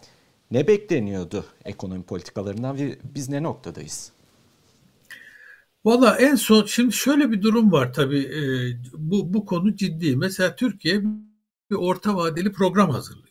Ne 0.50 0.66
bekleniyordu 0.66 1.45
ekonomi 1.64 2.02
politikalarından 2.02 2.78
ve 2.78 2.99
biz 3.14 3.28
ne 3.28 3.42
noktadayız? 3.42 4.12
Valla 5.85 6.16
en 6.16 6.35
son 6.35 6.64
şimdi 6.64 6.92
şöyle 6.92 7.30
bir 7.30 7.42
durum 7.42 7.73
var 7.73 7.92
tabii 7.92 8.18
e, 8.18 8.40
bu, 8.94 9.35
bu 9.35 9.47
konu 9.47 9.76
ciddi. 9.76 10.16
Mesela 10.16 10.56
Türkiye 10.56 11.02
bir 11.70 11.76
orta 11.76 12.16
vadeli 12.16 12.52
program 12.52 12.90
hazırlıyor. 12.90 13.28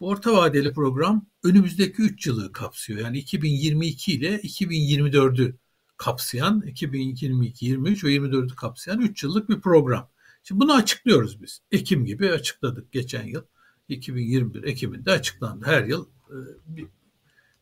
Bu 0.00 0.08
orta 0.08 0.32
vadeli 0.32 0.72
program 0.72 1.26
önümüzdeki 1.44 2.02
3 2.02 2.26
yılı 2.26 2.52
kapsıyor. 2.52 3.00
Yani 3.00 3.18
2022 3.18 4.12
ile 4.12 4.36
2024'ü 4.36 5.56
kapsayan 5.96 6.62
2022, 6.66 7.66
23 7.66 8.04
ve 8.04 8.16
24'ü 8.16 8.54
kapsayan 8.56 9.00
3 9.00 9.22
yıllık 9.22 9.48
bir 9.48 9.60
program. 9.60 10.08
Şimdi 10.42 10.60
bunu 10.60 10.74
açıklıyoruz 10.74 11.42
biz. 11.42 11.62
Ekim 11.72 12.04
gibi 12.04 12.30
açıkladık 12.30 12.92
geçen 12.92 13.24
yıl. 13.24 13.42
2021 13.88 14.64
Ekim'inde 14.64 15.10
açıklandı. 15.10 15.66
Her 15.66 15.84
yıl 15.84 16.06
e, 16.30 16.36
bir, 16.66 16.86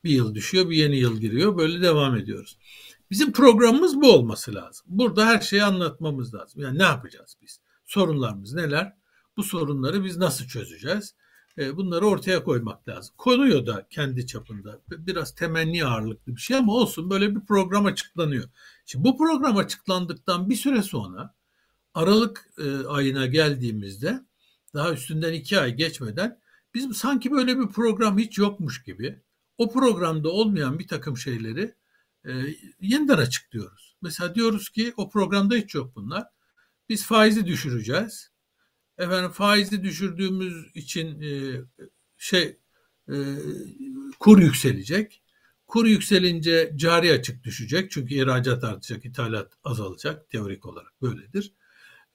bir 0.04 0.10
yıl 0.10 0.34
düşüyor, 0.34 0.70
bir 0.70 0.76
yeni 0.76 0.96
yıl 0.96 1.20
giriyor. 1.20 1.56
Böyle 1.56 1.82
devam 1.82 2.16
ediyoruz. 2.16 2.58
Bizim 3.10 3.32
programımız 3.32 4.00
bu 4.00 4.12
olması 4.12 4.54
lazım. 4.54 4.86
Burada 4.88 5.26
her 5.26 5.40
şeyi 5.40 5.64
anlatmamız 5.64 6.34
lazım. 6.34 6.62
Yani 6.62 6.78
ne 6.78 6.82
yapacağız 6.82 7.36
biz? 7.42 7.60
Sorunlarımız 7.84 8.54
neler? 8.54 8.96
Bu 9.36 9.42
sorunları 9.42 10.04
biz 10.04 10.16
nasıl 10.16 10.46
çözeceğiz? 10.46 11.14
E, 11.58 11.76
bunları 11.76 12.06
ortaya 12.06 12.44
koymak 12.44 12.88
lazım. 12.88 13.14
Konuyor 13.18 13.66
da 13.66 13.86
kendi 13.90 14.26
çapında. 14.26 14.80
Biraz 14.88 15.34
temenni 15.34 15.84
ağırlıklı 15.84 16.36
bir 16.36 16.40
şey 16.40 16.56
ama 16.56 16.72
olsun 16.72 17.10
böyle 17.10 17.36
bir 17.36 17.40
program 17.40 17.86
açıklanıyor. 17.86 18.44
Şimdi 18.86 19.04
bu 19.04 19.18
program 19.18 19.56
açıklandıktan 19.56 20.50
bir 20.50 20.56
süre 20.56 20.82
sonra 20.82 21.34
Aralık 21.94 22.50
e, 22.58 22.86
ayına 22.86 23.26
geldiğimizde 23.26 24.20
daha 24.74 24.92
üstünden 24.92 25.32
iki 25.32 25.60
ay 25.60 25.74
geçmeden 25.74 26.40
biz 26.74 26.96
sanki 26.96 27.30
böyle 27.30 27.58
bir 27.58 27.68
program 27.68 28.18
hiç 28.18 28.38
yokmuş 28.38 28.82
gibi 28.82 29.22
o 29.58 29.72
programda 29.72 30.28
olmayan 30.28 30.78
bir 30.78 30.88
takım 30.88 31.16
şeyleri 31.16 31.74
e, 32.24 32.32
yeniden 32.80 33.18
açıklıyoruz. 33.18 33.96
Mesela 34.02 34.34
diyoruz 34.34 34.68
ki 34.68 34.92
o 34.96 35.10
programda 35.10 35.54
hiç 35.54 35.74
yok 35.74 35.96
bunlar. 35.96 36.24
Biz 36.88 37.06
faizi 37.06 37.46
düşüreceğiz. 37.46 38.30
Efendim 38.98 39.30
faizi 39.30 39.82
düşürdüğümüz 39.82 40.66
için 40.74 41.22
e, 41.22 41.60
şey 42.16 42.58
e, 43.08 43.14
kur 44.18 44.38
yükselecek. 44.38 45.22
Kur 45.66 45.86
yükselince 45.86 46.72
cari 46.76 47.12
açık 47.12 47.44
düşecek. 47.44 47.90
Çünkü 47.90 48.14
ihracat 48.14 48.64
artacak, 48.64 49.04
ithalat 49.04 49.52
azalacak. 49.64 50.30
Teorik 50.30 50.66
olarak 50.66 51.02
böyledir. 51.02 51.52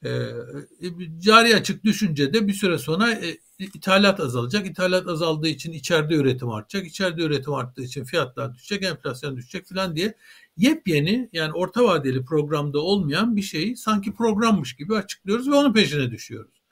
E, 0.04 0.08
e 0.08 1.18
cari 1.18 1.56
açık 1.56 1.84
düşünce 1.84 2.34
de 2.34 2.48
bir 2.48 2.52
süre 2.52 2.78
sonra 2.78 3.12
e, 3.12 3.38
ithalat 3.58 4.20
azalacak. 4.20 4.66
İthalat 4.66 5.08
azaldığı 5.08 5.48
için 5.48 5.72
içeride 5.72 6.14
üretim 6.14 6.48
artacak. 6.48 6.86
İçeride 6.86 7.22
üretim 7.22 7.52
arttığı 7.52 7.82
için 7.82 8.04
fiyatlar 8.04 8.54
düşecek, 8.54 8.82
enflasyon 8.82 9.36
düşecek 9.36 9.68
falan 9.68 9.96
diye 9.96 10.14
yepyeni 10.56 11.28
yani 11.32 11.52
orta 11.52 11.84
vadeli 11.84 12.24
programda 12.24 12.80
olmayan 12.80 13.36
bir 13.36 13.42
şeyi 13.42 13.76
sanki 13.76 14.14
programmış 14.14 14.76
gibi 14.76 14.96
açıklıyoruz 14.96 15.48
ve 15.50 15.54
onun 15.54 15.72
peşine 15.72 16.10
düşüyoruz. 16.10 16.62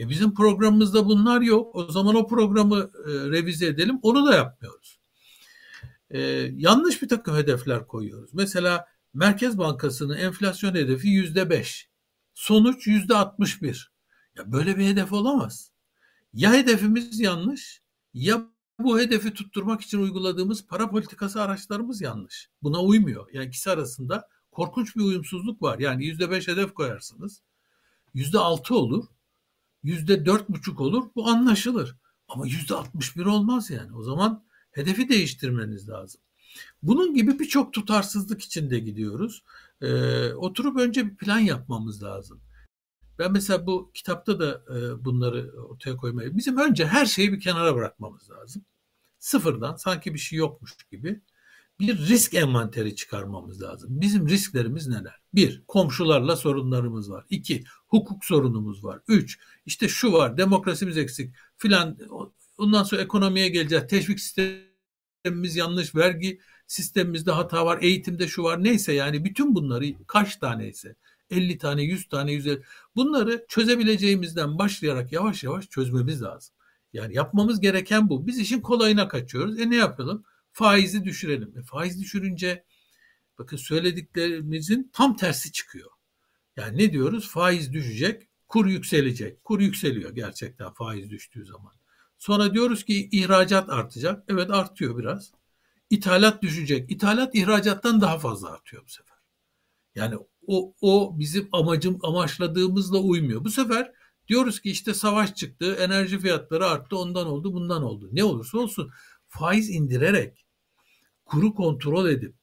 E 0.00 0.08
bizim 0.08 0.34
programımızda 0.34 1.06
bunlar 1.06 1.40
yok. 1.40 1.76
O 1.76 1.92
zaman 1.92 2.14
o 2.14 2.26
programı 2.26 2.90
e, 3.06 3.10
revize 3.10 3.66
edelim. 3.66 3.98
Onu 4.02 4.26
da 4.26 4.34
yapmıyoruz. 4.34 4.98
E, 6.10 6.20
yanlış 6.56 7.02
bir 7.02 7.08
takım 7.08 7.36
hedefler 7.36 7.86
koyuyoruz. 7.86 8.30
Mesela 8.34 8.86
Merkez 9.14 9.58
Bankası'nın 9.58 10.16
enflasyon 10.16 10.74
hedefi 10.74 11.08
yüzde 11.08 11.50
beş. 11.50 11.88
Sonuç 12.36 12.86
yüzde 12.86 13.16
altmış 13.16 13.62
bir. 13.62 13.92
Ya 14.36 14.52
böyle 14.52 14.78
bir 14.78 14.86
hedef 14.86 15.12
olamaz. 15.12 15.72
Ya 16.34 16.52
hedefimiz 16.52 17.20
yanlış 17.20 17.82
ya 18.14 18.48
bu 18.78 19.00
hedefi 19.00 19.34
tutturmak 19.34 19.80
için 19.80 19.98
uyguladığımız 19.98 20.66
para 20.66 20.90
politikası 20.90 21.42
araçlarımız 21.42 22.00
yanlış. 22.00 22.50
Buna 22.62 22.82
uymuyor. 22.82 23.26
Yani 23.32 23.46
ikisi 23.46 23.70
arasında 23.70 24.28
korkunç 24.50 24.96
bir 24.96 25.00
uyumsuzluk 25.00 25.62
var. 25.62 25.78
Yani 25.78 26.04
yüzde 26.04 26.30
beş 26.30 26.48
hedef 26.48 26.74
koyarsınız. 26.74 27.42
Yüzde 28.14 28.38
altı 28.38 28.74
olur. 28.74 29.04
Yüzde 29.82 30.26
dört 30.26 30.48
buçuk 30.48 30.80
olur. 30.80 31.10
Bu 31.14 31.28
anlaşılır. 31.28 31.96
Ama 32.28 32.46
yüzde 32.46 32.74
altmış 32.74 33.16
bir 33.16 33.26
olmaz 33.26 33.70
yani. 33.70 33.96
O 33.96 34.02
zaman 34.02 34.44
hedefi 34.72 35.08
değiştirmeniz 35.08 35.88
lazım. 35.88 36.20
Bunun 36.82 37.14
gibi 37.14 37.38
birçok 37.38 37.72
tutarsızlık 37.72 38.42
içinde 38.42 38.78
gidiyoruz. 38.78 39.42
Ee, 39.82 40.32
oturup 40.32 40.76
önce 40.76 41.06
bir 41.06 41.16
plan 41.16 41.38
yapmamız 41.38 42.02
lazım. 42.02 42.40
Ben 43.18 43.32
mesela 43.32 43.66
bu 43.66 43.90
kitapta 43.94 44.40
da 44.40 44.64
e, 44.76 45.04
bunları 45.04 45.52
ortaya 45.68 45.96
koymayı, 45.96 46.36
bizim 46.36 46.58
önce 46.58 46.86
her 46.86 47.06
şeyi 47.06 47.32
bir 47.32 47.40
kenara 47.40 47.74
bırakmamız 47.74 48.30
lazım. 48.30 48.64
Sıfırdan 49.18 49.76
sanki 49.76 50.14
bir 50.14 50.18
şey 50.18 50.38
yokmuş 50.38 50.72
gibi 50.90 51.20
bir 51.80 51.98
risk 51.98 52.34
envanteri 52.34 52.96
çıkarmamız 52.96 53.62
lazım. 53.62 54.00
Bizim 54.00 54.28
risklerimiz 54.28 54.88
neler? 54.88 55.14
Bir, 55.34 55.62
komşularla 55.68 56.36
sorunlarımız 56.36 57.10
var. 57.10 57.24
İki, 57.30 57.64
hukuk 57.86 58.24
sorunumuz 58.24 58.84
var. 58.84 59.00
Üç, 59.08 59.38
işte 59.66 59.88
şu 59.88 60.12
var, 60.12 60.36
demokrasimiz 60.36 60.96
eksik 60.96 61.34
filan 61.56 61.98
ondan 62.58 62.82
sonra 62.82 63.02
ekonomiye 63.02 63.48
geleceğiz. 63.48 63.86
Teşvik 63.88 64.20
sistemimiz 64.20 65.56
yanlış, 65.56 65.94
vergi 65.94 66.40
sistemimizde 66.66 67.30
hata 67.30 67.66
var, 67.66 67.78
eğitimde 67.82 68.28
şu 68.28 68.42
var 68.42 68.64
neyse 68.64 68.92
yani 68.92 69.24
bütün 69.24 69.54
bunları 69.54 69.86
kaç 70.06 70.36
taneyse 70.36 70.96
50 71.30 71.58
tane, 71.58 71.82
100 71.82 72.08
tane, 72.08 72.32
150 72.32 72.62
bunları 72.96 73.44
çözebileceğimizden 73.48 74.58
başlayarak 74.58 75.12
yavaş 75.12 75.44
yavaş 75.44 75.68
çözmemiz 75.68 76.22
lazım. 76.22 76.54
Yani 76.92 77.14
yapmamız 77.14 77.60
gereken 77.60 78.08
bu. 78.08 78.26
Biz 78.26 78.38
işin 78.38 78.60
kolayına 78.60 79.08
kaçıyoruz. 79.08 79.60
E 79.60 79.70
ne 79.70 79.76
yapalım? 79.76 80.24
Faizi 80.52 81.04
düşürelim. 81.04 81.58
E 81.58 81.62
faiz 81.62 82.00
düşürünce 82.00 82.64
bakın 83.38 83.56
söylediklerimizin 83.56 84.90
tam 84.92 85.16
tersi 85.16 85.52
çıkıyor. 85.52 85.90
Yani 86.56 86.78
ne 86.78 86.92
diyoruz? 86.92 87.28
Faiz 87.28 87.72
düşecek, 87.72 88.28
kur 88.48 88.66
yükselecek. 88.66 89.44
Kur 89.44 89.60
yükseliyor 89.60 90.14
gerçekten 90.14 90.72
faiz 90.72 91.10
düştüğü 91.10 91.44
zaman. 91.44 91.72
Sonra 92.18 92.54
diyoruz 92.54 92.84
ki 92.84 93.08
ihracat 93.12 93.70
artacak. 93.70 94.24
Evet 94.28 94.50
artıyor 94.50 94.98
biraz. 94.98 95.32
İthalat 95.90 96.42
düşecek. 96.42 96.90
İthalat 96.90 97.34
ihracattan 97.34 98.00
daha 98.00 98.18
fazla 98.18 98.50
artıyor 98.50 98.84
bu 98.84 98.88
sefer. 98.88 99.16
Yani 99.94 100.16
o, 100.46 100.74
o 100.80 101.18
bizim 101.18 101.48
amacım 101.52 101.98
amaçladığımızla 102.02 102.98
uymuyor. 102.98 103.44
Bu 103.44 103.50
sefer 103.50 103.92
diyoruz 104.28 104.60
ki 104.60 104.70
işte 104.70 104.94
savaş 104.94 105.34
çıktı, 105.34 105.74
enerji 105.74 106.18
fiyatları 106.18 106.66
arttı, 106.66 106.96
ondan 106.98 107.26
oldu, 107.26 107.52
bundan 107.52 107.82
oldu. 107.82 108.08
Ne 108.12 108.24
olursa 108.24 108.58
olsun 108.58 108.90
faiz 109.28 109.70
indirerek, 109.70 110.46
kuru 111.24 111.54
kontrol 111.54 112.08
edip, 112.08 112.34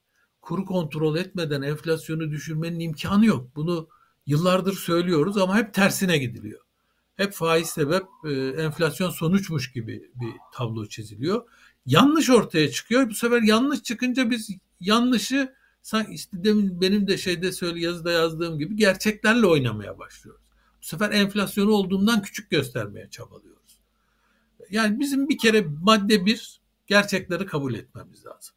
kuru 0.41 0.65
kontrol 0.65 1.17
etmeden 1.17 1.61
enflasyonu 1.61 2.31
düşürmenin 2.31 2.79
imkanı 2.79 3.25
yok. 3.25 3.55
Bunu 3.55 3.87
yıllardır 4.25 4.73
söylüyoruz 4.73 5.37
ama 5.37 5.57
hep 5.57 5.73
tersine 5.73 6.17
gidiliyor. 6.17 6.61
Hep 7.15 7.33
faiz 7.33 7.69
sebep 7.69 8.03
e, 8.25 8.31
enflasyon 8.33 9.09
sonuçmuş 9.09 9.71
gibi 9.71 10.11
bir 10.15 10.33
tablo 10.53 10.85
çiziliyor. 10.85 11.49
Yanlış 11.85 12.29
ortaya 12.29 12.71
çıkıyor. 12.71 13.09
Bu 13.09 13.13
sefer 13.13 13.41
yanlış 13.41 13.83
çıkınca 13.83 14.29
biz 14.29 14.49
yanlışı 14.79 15.53
sanki 15.81 16.13
işte 16.13 16.43
demin 16.43 16.81
benim 16.81 17.07
de 17.07 17.17
şeyde 17.17 17.51
söyle 17.51 17.79
yazıda 17.79 18.11
yazdığım 18.11 18.59
gibi 18.59 18.75
gerçeklerle 18.75 19.45
oynamaya 19.45 19.99
başlıyoruz. 19.99 20.43
Bu 20.81 20.85
sefer 20.85 21.11
enflasyonu 21.11 21.71
olduğundan 21.71 22.21
küçük 22.21 22.49
göstermeye 22.49 23.09
çabalıyoruz. 23.09 23.79
Yani 24.69 24.99
bizim 24.99 25.29
bir 25.29 25.37
kere 25.37 25.65
madde 25.81 26.25
bir 26.25 26.61
gerçekleri 26.87 27.45
kabul 27.45 27.73
etmemiz 27.73 28.25
lazım. 28.25 28.55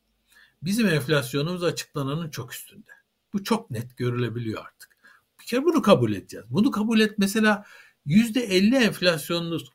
Bizim 0.62 0.88
enflasyonumuz 0.88 1.64
açıklananın 1.64 2.30
çok 2.30 2.54
üstünde. 2.54 2.90
Bu 3.32 3.44
çok 3.44 3.70
net 3.70 3.96
görülebiliyor 3.96 4.64
artık. 4.64 4.96
Bir 5.40 5.46
kere 5.46 5.64
bunu 5.64 5.82
kabul 5.82 6.12
edeceğiz. 6.12 6.46
Bunu 6.50 6.70
kabul 6.70 7.00
et 7.00 7.14
mesela 7.18 7.64
yüzde 8.06 8.40
elli 8.40 8.76
enflasyonunuz 8.76 9.70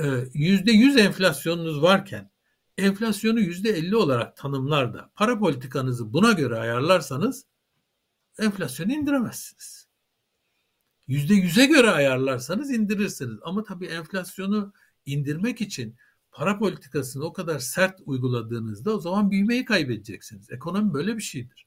e, 0.00 0.04
yüzde 0.34 0.72
yüz 0.72 0.96
enflasyonunuz 0.96 1.82
varken 1.82 2.30
enflasyonu 2.78 3.40
yüzde 3.40 3.70
elli 3.70 3.96
olarak 3.96 4.36
tanımlar 4.36 4.94
da 4.94 5.10
para 5.14 5.38
politikanızı 5.38 6.12
buna 6.12 6.32
göre 6.32 6.58
ayarlarsanız 6.58 7.46
enflasyonu 8.38 8.92
indiremezsiniz. 8.92 9.88
Yüzde 11.06 11.34
yüze 11.34 11.66
göre 11.66 11.90
ayarlarsanız 11.90 12.70
indirirsiniz. 12.70 13.38
Ama 13.42 13.62
tabii 13.62 13.86
enflasyonu 13.86 14.72
indirmek 15.06 15.60
için 15.60 15.96
para 16.32 16.58
politikasını 16.58 17.24
o 17.24 17.32
kadar 17.32 17.58
sert 17.58 18.00
uyguladığınızda 18.06 18.94
o 18.96 19.00
zaman 19.00 19.30
büyümeyi 19.30 19.64
kaybedeceksiniz. 19.64 20.50
Ekonomi 20.50 20.94
böyle 20.94 21.16
bir 21.16 21.22
şeydir. 21.22 21.66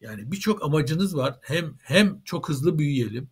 Yani 0.00 0.32
birçok 0.32 0.64
amacınız 0.64 1.16
var. 1.16 1.38
Hem 1.42 1.76
hem 1.82 2.22
çok 2.24 2.48
hızlı 2.48 2.78
büyüyelim, 2.78 3.30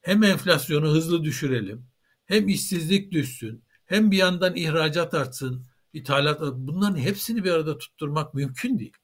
hem 0.00 0.22
enflasyonu 0.22 0.88
hızlı 0.88 1.24
düşürelim, 1.24 1.86
hem 2.26 2.48
işsizlik 2.48 3.12
düşsün, 3.12 3.64
hem 3.84 4.10
bir 4.10 4.16
yandan 4.16 4.56
ihracat 4.56 5.14
artsın, 5.14 5.66
ithalat 5.96 6.40
bunların 6.56 6.96
hepsini 6.96 7.44
bir 7.44 7.50
arada 7.50 7.78
tutturmak 7.78 8.34
mümkün 8.34 8.78
değil. 8.78 8.96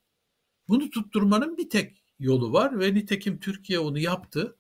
Bunu 0.69 0.91
tutturmanın 0.91 1.57
bir 1.57 1.71
tek 1.71 2.05
yolu 2.19 2.53
var 2.53 2.81
ve 2.81 2.95
nitekim 2.95 3.41
Türkiye 3.41 3.79
onu 3.79 3.99
yaptı. 3.99 4.57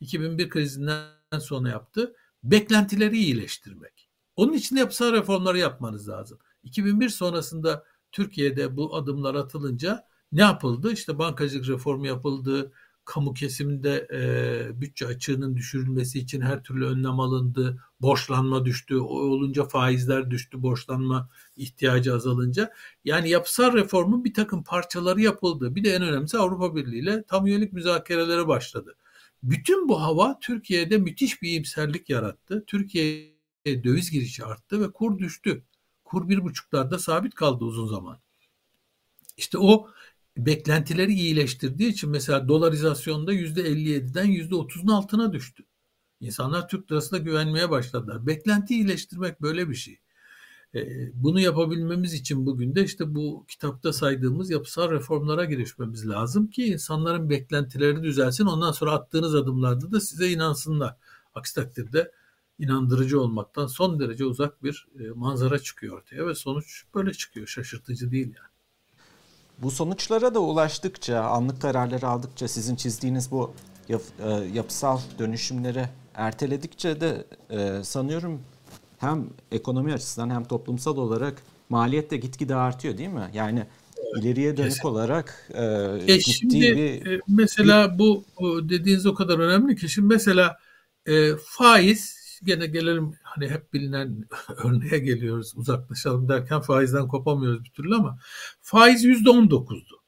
2001 0.00 0.48
krizinden 0.48 1.08
sonra 1.40 1.68
yaptı. 1.68 2.14
Beklentileri 2.44 3.18
iyileştirmek. 3.18 4.08
Onun 4.36 4.52
için 4.52 4.76
de 4.76 4.80
yapısal 4.80 5.12
reformları 5.12 5.58
yapmanız 5.58 6.08
lazım. 6.08 6.38
2001 6.62 7.08
sonrasında 7.08 7.84
Türkiye'de 8.12 8.76
bu 8.76 8.96
adımlar 8.96 9.34
atılınca 9.34 10.06
ne 10.32 10.42
yapıldı? 10.42 10.92
İşte 10.92 11.18
bankacılık 11.18 11.68
reformu 11.68 12.06
yapıldı, 12.06 12.72
kamu 13.06 13.34
kesiminde 13.34 14.08
e, 14.12 14.80
bütçe 14.80 15.06
açığının 15.06 15.56
düşürülmesi 15.56 16.18
için 16.18 16.40
her 16.40 16.62
türlü 16.62 16.86
önlem 16.86 17.20
alındı. 17.20 17.78
Borçlanma 18.00 18.64
düştü. 18.64 18.96
O 18.96 19.04
olunca 19.04 19.64
faizler 19.64 20.30
düştü. 20.30 20.62
Borçlanma 20.62 21.30
ihtiyacı 21.56 22.14
azalınca. 22.14 22.72
Yani 23.04 23.28
yapısal 23.28 23.72
reformun 23.72 24.24
bir 24.24 24.34
takım 24.34 24.62
parçaları 24.64 25.20
yapıldı. 25.20 25.74
Bir 25.74 25.84
de 25.84 25.94
en 25.94 26.02
önemlisi 26.02 26.38
Avrupa 26.38 26.76
Birliği 26.76 26.98
ile 26.98 27.22
tam 27.22 27.46
üyelik 27.46 27.72
müzakerelere 27.72 28.48
başladı. 28.48 28.96
Bütün 29.42 29.88
bu 29.88 30.02
hava 30.02 30.38
Türkiye'de 30.40 30.98
müthiş 30.98 31.42
bir 31.42 31.48
iyimserlik 31.48 32.10
yarattı. 32.10 32.64
Türkiye'ye 32.66 33.84
döviz 33.84 34.10
girişi 34.10 34.44
arttı 34.44 34.80
ve 34.80 34.92
kur 34.92 35.18
düştü. 35.18 35.62
Kur 36.04 36.28
bir 36.28 36.44
buçuklarda 36.44 36.98
sabit 36.98 37.34
kaldı 37.34 37.64
uzun 37.64 37.86
zaman. 37.86 38.18
İşte 39.36 39.58
o 39.58 39.88
beklentileri 40.36 41.12
iyileştirdiği 41.12 41.88
için 41.88 42.10
mesela 42.10 42.48
dolarizasyonda 42.48 43.34
%57'den 43.34 44.26
%30'un 44.26 44.88
altına 44.88 45.32
düştü. 45.32 45.64
İnsanlar 46.20 46.68
Türk 46.68 46.92
lirasına 46.92 47.18
güvenmeye 47.18 47.70
başladılar. 47.70 48.26
Beklenti 48.26 48.74
iyileştirmek 48.74 49.42
böyle 49.42 49.68
bir 49.68 49.74
şey. 49.74 50.00
E, 50.74 51.10
bunu 51.14 51.40
yapabilmemiz 51.40 52.14
için 52.14 52.46
bugün 52.46 52.74
de 52.74 52.84
işte 52.84 53.14
bu 53.14 53.44
kitapta 53.48 53.92
saydığımız 53.92 54.50
yapısal 54.50 54.90
reformlara 54.90 55.44
girişmemiz 55.44 56.08
lazım 56.08 56.46
ki 56.46 56.64
insanların 56.64 57.30
beklentileri 57.30 58.02
düzelsin. 58.02 58.46
Ondan 58.46 58.72
sonra 58.72 58.92
attığınız 58.92 59.34
adımlarda 59.34 59.92
da 59.92 60.00
size 60.00 60.30
inansınlar. 60.30 60.96
Aksi 61.34 61.54
takdirde 61.54 62.12
inandırıcı 62.58 63.20
olmaktan 63.20 63.66
son 63.66 64.00
derece 64.00 64.24
uzak 64.24 64.62
bir 64.62 64.88
e, 65.00 65.08
manzara 65.08 65.58
çıkıyor 65.58 65.98
ortaya 65.98 66.26
ve 66.26 66.34
sonuç 66.34 66.84
böyle 66.94 67.12
çıkıyor. 67.12 67.46
Şaşırtıcı 67.46 68.10
değil 68.10 68.26
yani. 68.26 68.45
Bu 69.62 69.70
sonuçlara 69.70 70.34
da 70.34 70.38
ulaştıkça, 70.38 71.20
anlık 71.20 71.62
kararları 71.62 72.08
aldıkça 72.08 72.48
sizin 72.48 72.76
çizdiğiniz 72.76 73.30
bu 73.30 73.52
yap, 73.88 74.02
e, 74.24 74.28
yapısal 74.54 75.00
dönüşümleri 75.18 75.84
erteledikçe 76.14 77.00
de 77.00 77.24
e, 77.50 77.84
sanıyorum 77.84 78.40
hem 78.98 79.26
ekonomi 79.52 79.92
açısından 79.92 80.30
hem 80.30 80.44
toplumsal 80.44 80.96
olarak 80.96 81.42
maliyet 81.68 82.10
de 82.10 82.16
gitgide 82.16 82.54
artıyor 82.54 82.98
değil 82.98 83.08
mi? 83.08 83.30
Yani 83.34 83.66
ileriye 84.20 84.56
dönük 84.56 84.70
Kesin. 84.70 84.88
olarak 84.88 85.50
e, 85.54 86.14
e 86.14 86.20
şimdi 86.20 86.60
bir, 86.60 87.06
e, 87.06 87.20
mesela 87.28 87.98
bu 87.98 88.24
dediğiniz 88.62 89.06
o 89.06 89.14
kadar 89.14 89.38
önemli 89.38 89.76
ki 89.76 89.88
şimdi 89.88 90.08
mesela 90.08 90.56
e, 91.06 91.30
faiz 91.36 92.25
gene 92.44 92.66
gelelim 92.66 93.14
hani 93.22 93.48
hep 93.48 93.72
bilinen 93.72 94.24
örneğe 94.64 94.98
geliyoruz 94.98 95.52
uzaklaşalım 95.56 96.28
derken 96.28 96.60
faizden 96.60 97.08
kopamıyoruz 97.08 97.64
bir 97.64 97.70
türlü 97.70 97.94
ama 97.94 98.18
faiz 98.62 99.04
%19'du. 99.04 100.02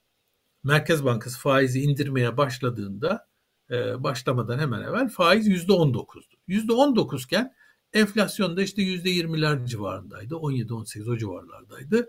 Merkez 0.65 1.05
Bankası 1.05 1.39
faizi 1.39 1.81
indirmeye 1.81 2.37
başladığında 2.37 3.29
e, 3.71 4.03
başlamadan 4.03 4.59
hemen 4.59 4.83
evvel 4.83 5.09
faiz 5.09 5.49
%19'du. 5.49 6.37
%19 6.49 7.25
iken 7.25 7.55
enflasyon 7.93 8.57
da 8.57 8.63
işte 8.63 8.83
%20'ler 8.83 9.67
civarındaydı. 9.67 10.35
17-18 10.35 11.11
o 11.11 11.17
civarlardaydı. 11.17 12.09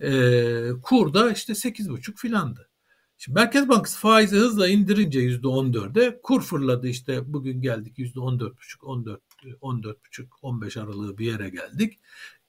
E, 0.00 0.80
kur 0.82 1.14
da 1.14 1.32
işte 1.32 1.52
8,5 1.52 2.16
filandı. 2.16 2.68
Şimdi 3.18 3.38
Merkez 3.38 3.68
Bankası 3.68 3.98
faizi 3.98 4.36
hızla 4.36 4.68
indirince 4.68 5.20
%14'e 5.20 6.20
kur 6.22 6.42
fırladı 6.42 6.88
işte 6.88 7.32
bugün 7.32 7.62
geldik 7.62 7.98
%14,5 7.98 8.52
14 8.82 9.20
14,5-15 9.50 10.80
aralığı 10.80 11.18
bir 11.18 11.26
yere 11.26 11.48
geldik. 11.48 12.00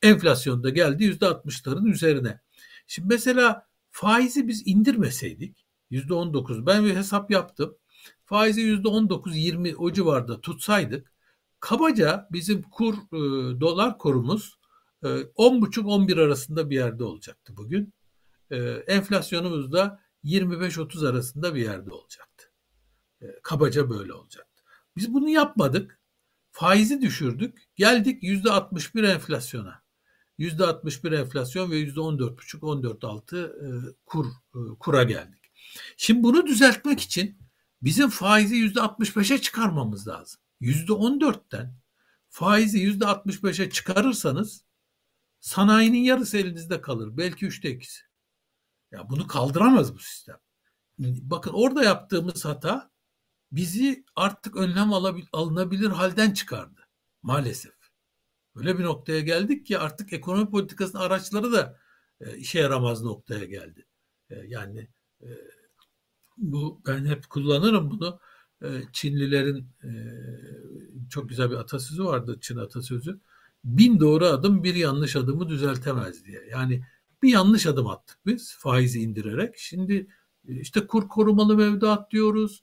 Enflasyon 0.02 0.62
da 0.62 0.70
geldi 0.70 1.04
%60'ların 1.04 1.90
üzerine. 1.90 2.40
Şimdi 2.86 3.08
mesela 3.14 3.66
faizi 3.90 4.48
biz 4.48 4.62
indirmeseydik 4.66 5.66
%19 5.90 6.66
ben 6.66 6.84
bir 6.84 6.96
hesap 6.96 7.30
yaptım. 7.30 7.76
Faizi 8.24 8.60
%19-20 8.60 9.74
o 9.74 9.92
civarda 9.92 10.40
tutsaydık 10.40 11.12
kabaca 11.60 12.28
bizim 12.32 12.62
kur 12.62 12.94
e, 12.94 13.20
dolar 13.60 13.98
kurumuz 13.98 14.58
e, 15.02 15.06
10,5-11 15.06 16.24
arasında 16.24 16.70
bir 16.70 16.76
yerde 16.76 17.04
olacaktı 17.04 17.56
bugün. 17.56 17.94
E, 18.50 18.56
enflasyonumuz 18.68 19.72
da 19.72 20.00
25-30 20.24 21.08
arasında 21.08 21.54
bir 21.54 21.62
yerde 21.62 21.90
olacaktı. 21.90 22.44
E, 23.22 23.26
kabaca 23.42 23.90
böyle 23.90 24.12
olacaktı. 24.12 24.62
Biz 24.96 25.14
bunu 25.14 25.28
yapmadık 25.28 25.97
faizi 26.58 27.00
düşürdük. 27.00 27.58
Geldik 27.76 28.22
yüzde 28.22 28.50
61 28.50 29.02
enflasyona. 29.02 29.82
Yüzde 30.38 30.64
61 30.66 31.12
enflasyon 31.12 31.70
ve 31.70 31.76
yüzde 31.76 32.00
14,5 32.00 32.58
14,6 32.60 33.46
e, 33.46 33.94
kur 34.06 34.26
e, 34.26 34.58
kura 34.80 35.02
geldik. 35.02 35.52
Şimdi 35.96 36.22
bunu 36.22 36.46
düzeltmek 36.46 37.00
için 37.00 37.38
bizim 37.82 38.10
faizi 38.10 38.54
yüzde 38.54 38.80
65'e 38.80 39.38
çıkarmamız 39.38 40.08
lazım. 40.08 40.40
Yüzde 40.60 40.92
14'ten 40.92 41.74
faizi 42.28 42.78
yüzde 42.78 43.04
65'e 43.04 43.70
çıkarırsanız 43.70 44.64
sanayinin 45.40 46.02
yarısı 46.02 46.38
elinizde 46.38 46.80
kalır. 46.80 47.16
Belki 47.16 47.46
üçte 47.46 47.70
ikisi. 47.70 48.00
Ya 48.90 49.10
bunu 49.10 49.26
kaldıramaz 49.26 49.94
bu 49.94 49.98
sistem. 49.98 50.36
Bakın 50.98 51.50
orada 51.54 51.84
yaptığımız 51.84 52.44
hata 52.44 52.90
bizi 53.52 54.04
artık 54.16 54.56
önlem 54.56 54.92
alınabilir 55.32 55.88
halden 55.88 56.30
çıkardı. 56.30 56.80
Maalesef. 57.22 57.72
Öyle 58.56 58.78
bir 58.78 58.84
noktaya 58.84 59.20
geldik 59.20 59.66
ki 59.66 59.78
artık 59.78 60.12
ekonomi 60.12 60.50
politikasının 60.50 61.02
araçları 61.02 61.52
da 61.52 61.78
e, 62.20 62.36
işe 62.36 62.58
yaramaz 62.58 63.02
noktaya 63.02 63.44
geldi. 63.44 63.86
E, 64.30 64.36
yani 64.46 64.88
e, 65.22 65.28
bu 66.36 66.80
ben 66.86 67.06
hep 67.06 67.30
kullanırım 67.30 67.90
bunu. 67.90 68.20
E, 68.62 68.68
Çinlilerin 68.92 69.66
e, 69.84 69.90
çok 71.10 71.28
güzel 71.28 71.50
bir 71.50 71.56
atasözü 71.56 72.04
vardı 72.04 72.38
Çin 72.40 72.56
atasözü. 72.56 73.20
Bin 73.64 74.00
doğru 74.00 74.26
adım 74.26 74.64
bir 74.64 74.74
yanlış 74.74 75.16
adımı 75.16 75.48
düzeltemez 75.48 76.24
diye. 76.24 76.46
Yani 76.50 76.82
bir 77.22 77.30
yanlış 77.30 77.66
adım 77.66 77.86
attık 77.86 78.18
biz 78.26 78.56
faizi 78.58 79.00
indirerek. 79.00 79.54
Şimdi 79.58 80.06
e, 80.48 80.60
işte 80.60 80.86
kur 80.86 81.08
korumalı 81.08 81.56
mevduat 81.56 82.10
diyoruz. 82.10 82.62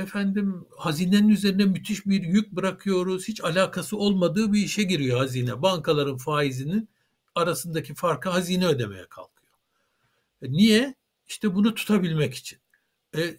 Efendim 0.00 0.66
hazinenin 0.76 1.28
üzerine 1.28 1.64
müthiş 1.64 2.06
bir 2.06 2.22
yük 2.22 2.52
bırakıyoruz. 2.52 3.28
Hiç 3.28 3.44
alakası 3.44 3.96
olmadığı 3.96 4.52
bir 4.52 4.58
işe 4.58 4.82
giriyor 4.82 5.18
hazine. 5.18 5.62
Bankaların 5.62 6.16
faizinin 6.16 6.88
arasındaki 7.34 7.94
farkı 7.94 8.28
hazine 8.28 8.66
ödemeye 8.66 9.06
kalkıyor. 9.06 9.52
E 10.42 10.52
niye? 10.52 10.94
İşte 11.28 11.54
bunu 11.54 11.74
tutabilmek 11.74 12.34
için. 12.34 12.58
E, 13.16 13.36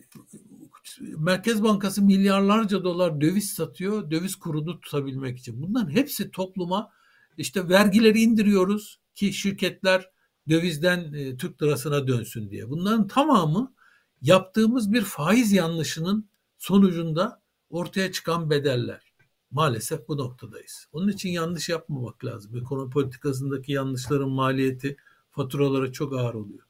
Merkez 0.99 1.63
Bankası 1.63 2.01
milyarlarca 2.01 2.83
dolar 2.83 3.21
döviz 3.21 3.53
satıyor, 3.53 4.11
döviz 4.11 4.35
kurunu 4.35 4.79
tutabilmek 4.79 5.39
için. 5.39 5.61
Bunların 5.61 5.91
hepsi 5.91 6.31
topluma 6.31 6.91
işte 7.37 7.69
vergileri 7.69 8.21
indiriyoruz 8.21 8.99
ki 9.15 9.33
şirketler 9.33 10.09
dövizden 10.49 11.13
e, 11.13 11.37
Türk 11.37 11.61
lirasına 11.63 12.07
dönsün 12.07 12.49
diye. 12.49 12.69
Bunların 12.69 13.07
tamamı 13.07 13.73
yaptığımız 14.21 14.93
bir 14.93 15.01
faiz 15.01 15.51
yanlışının 15.51 16.29
sonucunda 16.61 17.41
ortaya 17.69 18.11
çıkan 18.11 18.49
bedeller. 18.49 19.13
Maalesef 19.51 20.07
bu 20.07 20.17
noktadayız. 20.17 20.87
Onun 20.93 21.07
için 21.07 21.29
yanlış 21.29 21.69
yapmamak 21.69 22.25
lazım. 22.25 22.57
Ekonomi 22.57 22.89
politikasındaki 22.89 23.71
yanlışların 23.71 24.29
maliyeti 24.29 24.97
faturalara 25.31 25.91
çok 25.91 26.13
ağır 26.13 26.33
oluyor. 26.33 26.65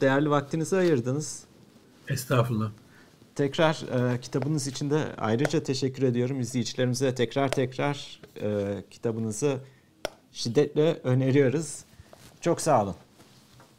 Değerli 0.00 0.30
vaktinizi 0.30 0.76
ayırdınız. 0.76 1.44
Estağfurullah. 2.08 2.70
Tekrar 3.34 3.74
e, 4.14 4.20
kitabınız 4.20 4.66
için 4.66 4.90
de 4.90 5.14
ayrıca 5.18 5.62
teşekkür 5.62 6.02
ediyorum. 6.02 6.40
İzleyicilerimize 6.40 7.14
tekrar 7.14 7.50
tekrar 7.50 8.20
e, 8.40 8.84
kitabınızı 8.90 9.58
şiddetle 10.32 11.00
öneriyoruz. 11.04 11.84
Çok 12.40 12.60
sağ 12.60 12.82
olun. 12.82 12.96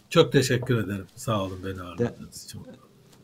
Çok 0.09 0.31
teşekkür 0.31 0.77
ederim. 0.77 1.05
Sağ 1.15 1.43
olun 1.43 1.59
beni 1.65 1.81
ağırladığınız 1.81 2.45
için. 2.45 2.61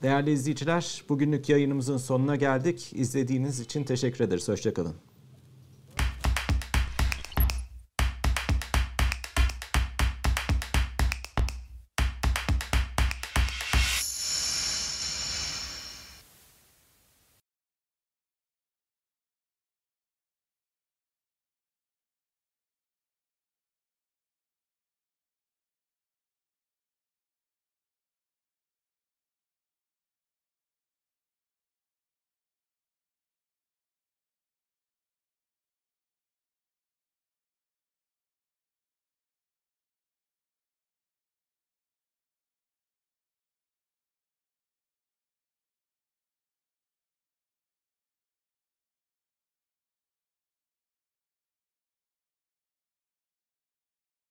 Değerli 0.03 0.31
izleyiciler, 0.31 1.03
bugünlük 1.09 1.49
yayınımızın 1.49 1.97
sonuna 1.97 2.35
geldik. 2.35 2.91
İzlediğiniz 2.93 3.59
için 3.59 3.83
teşekkür 3.83 4.23
ederiz. 4.23 4.49
Hoşçakalın. 4.49 4.95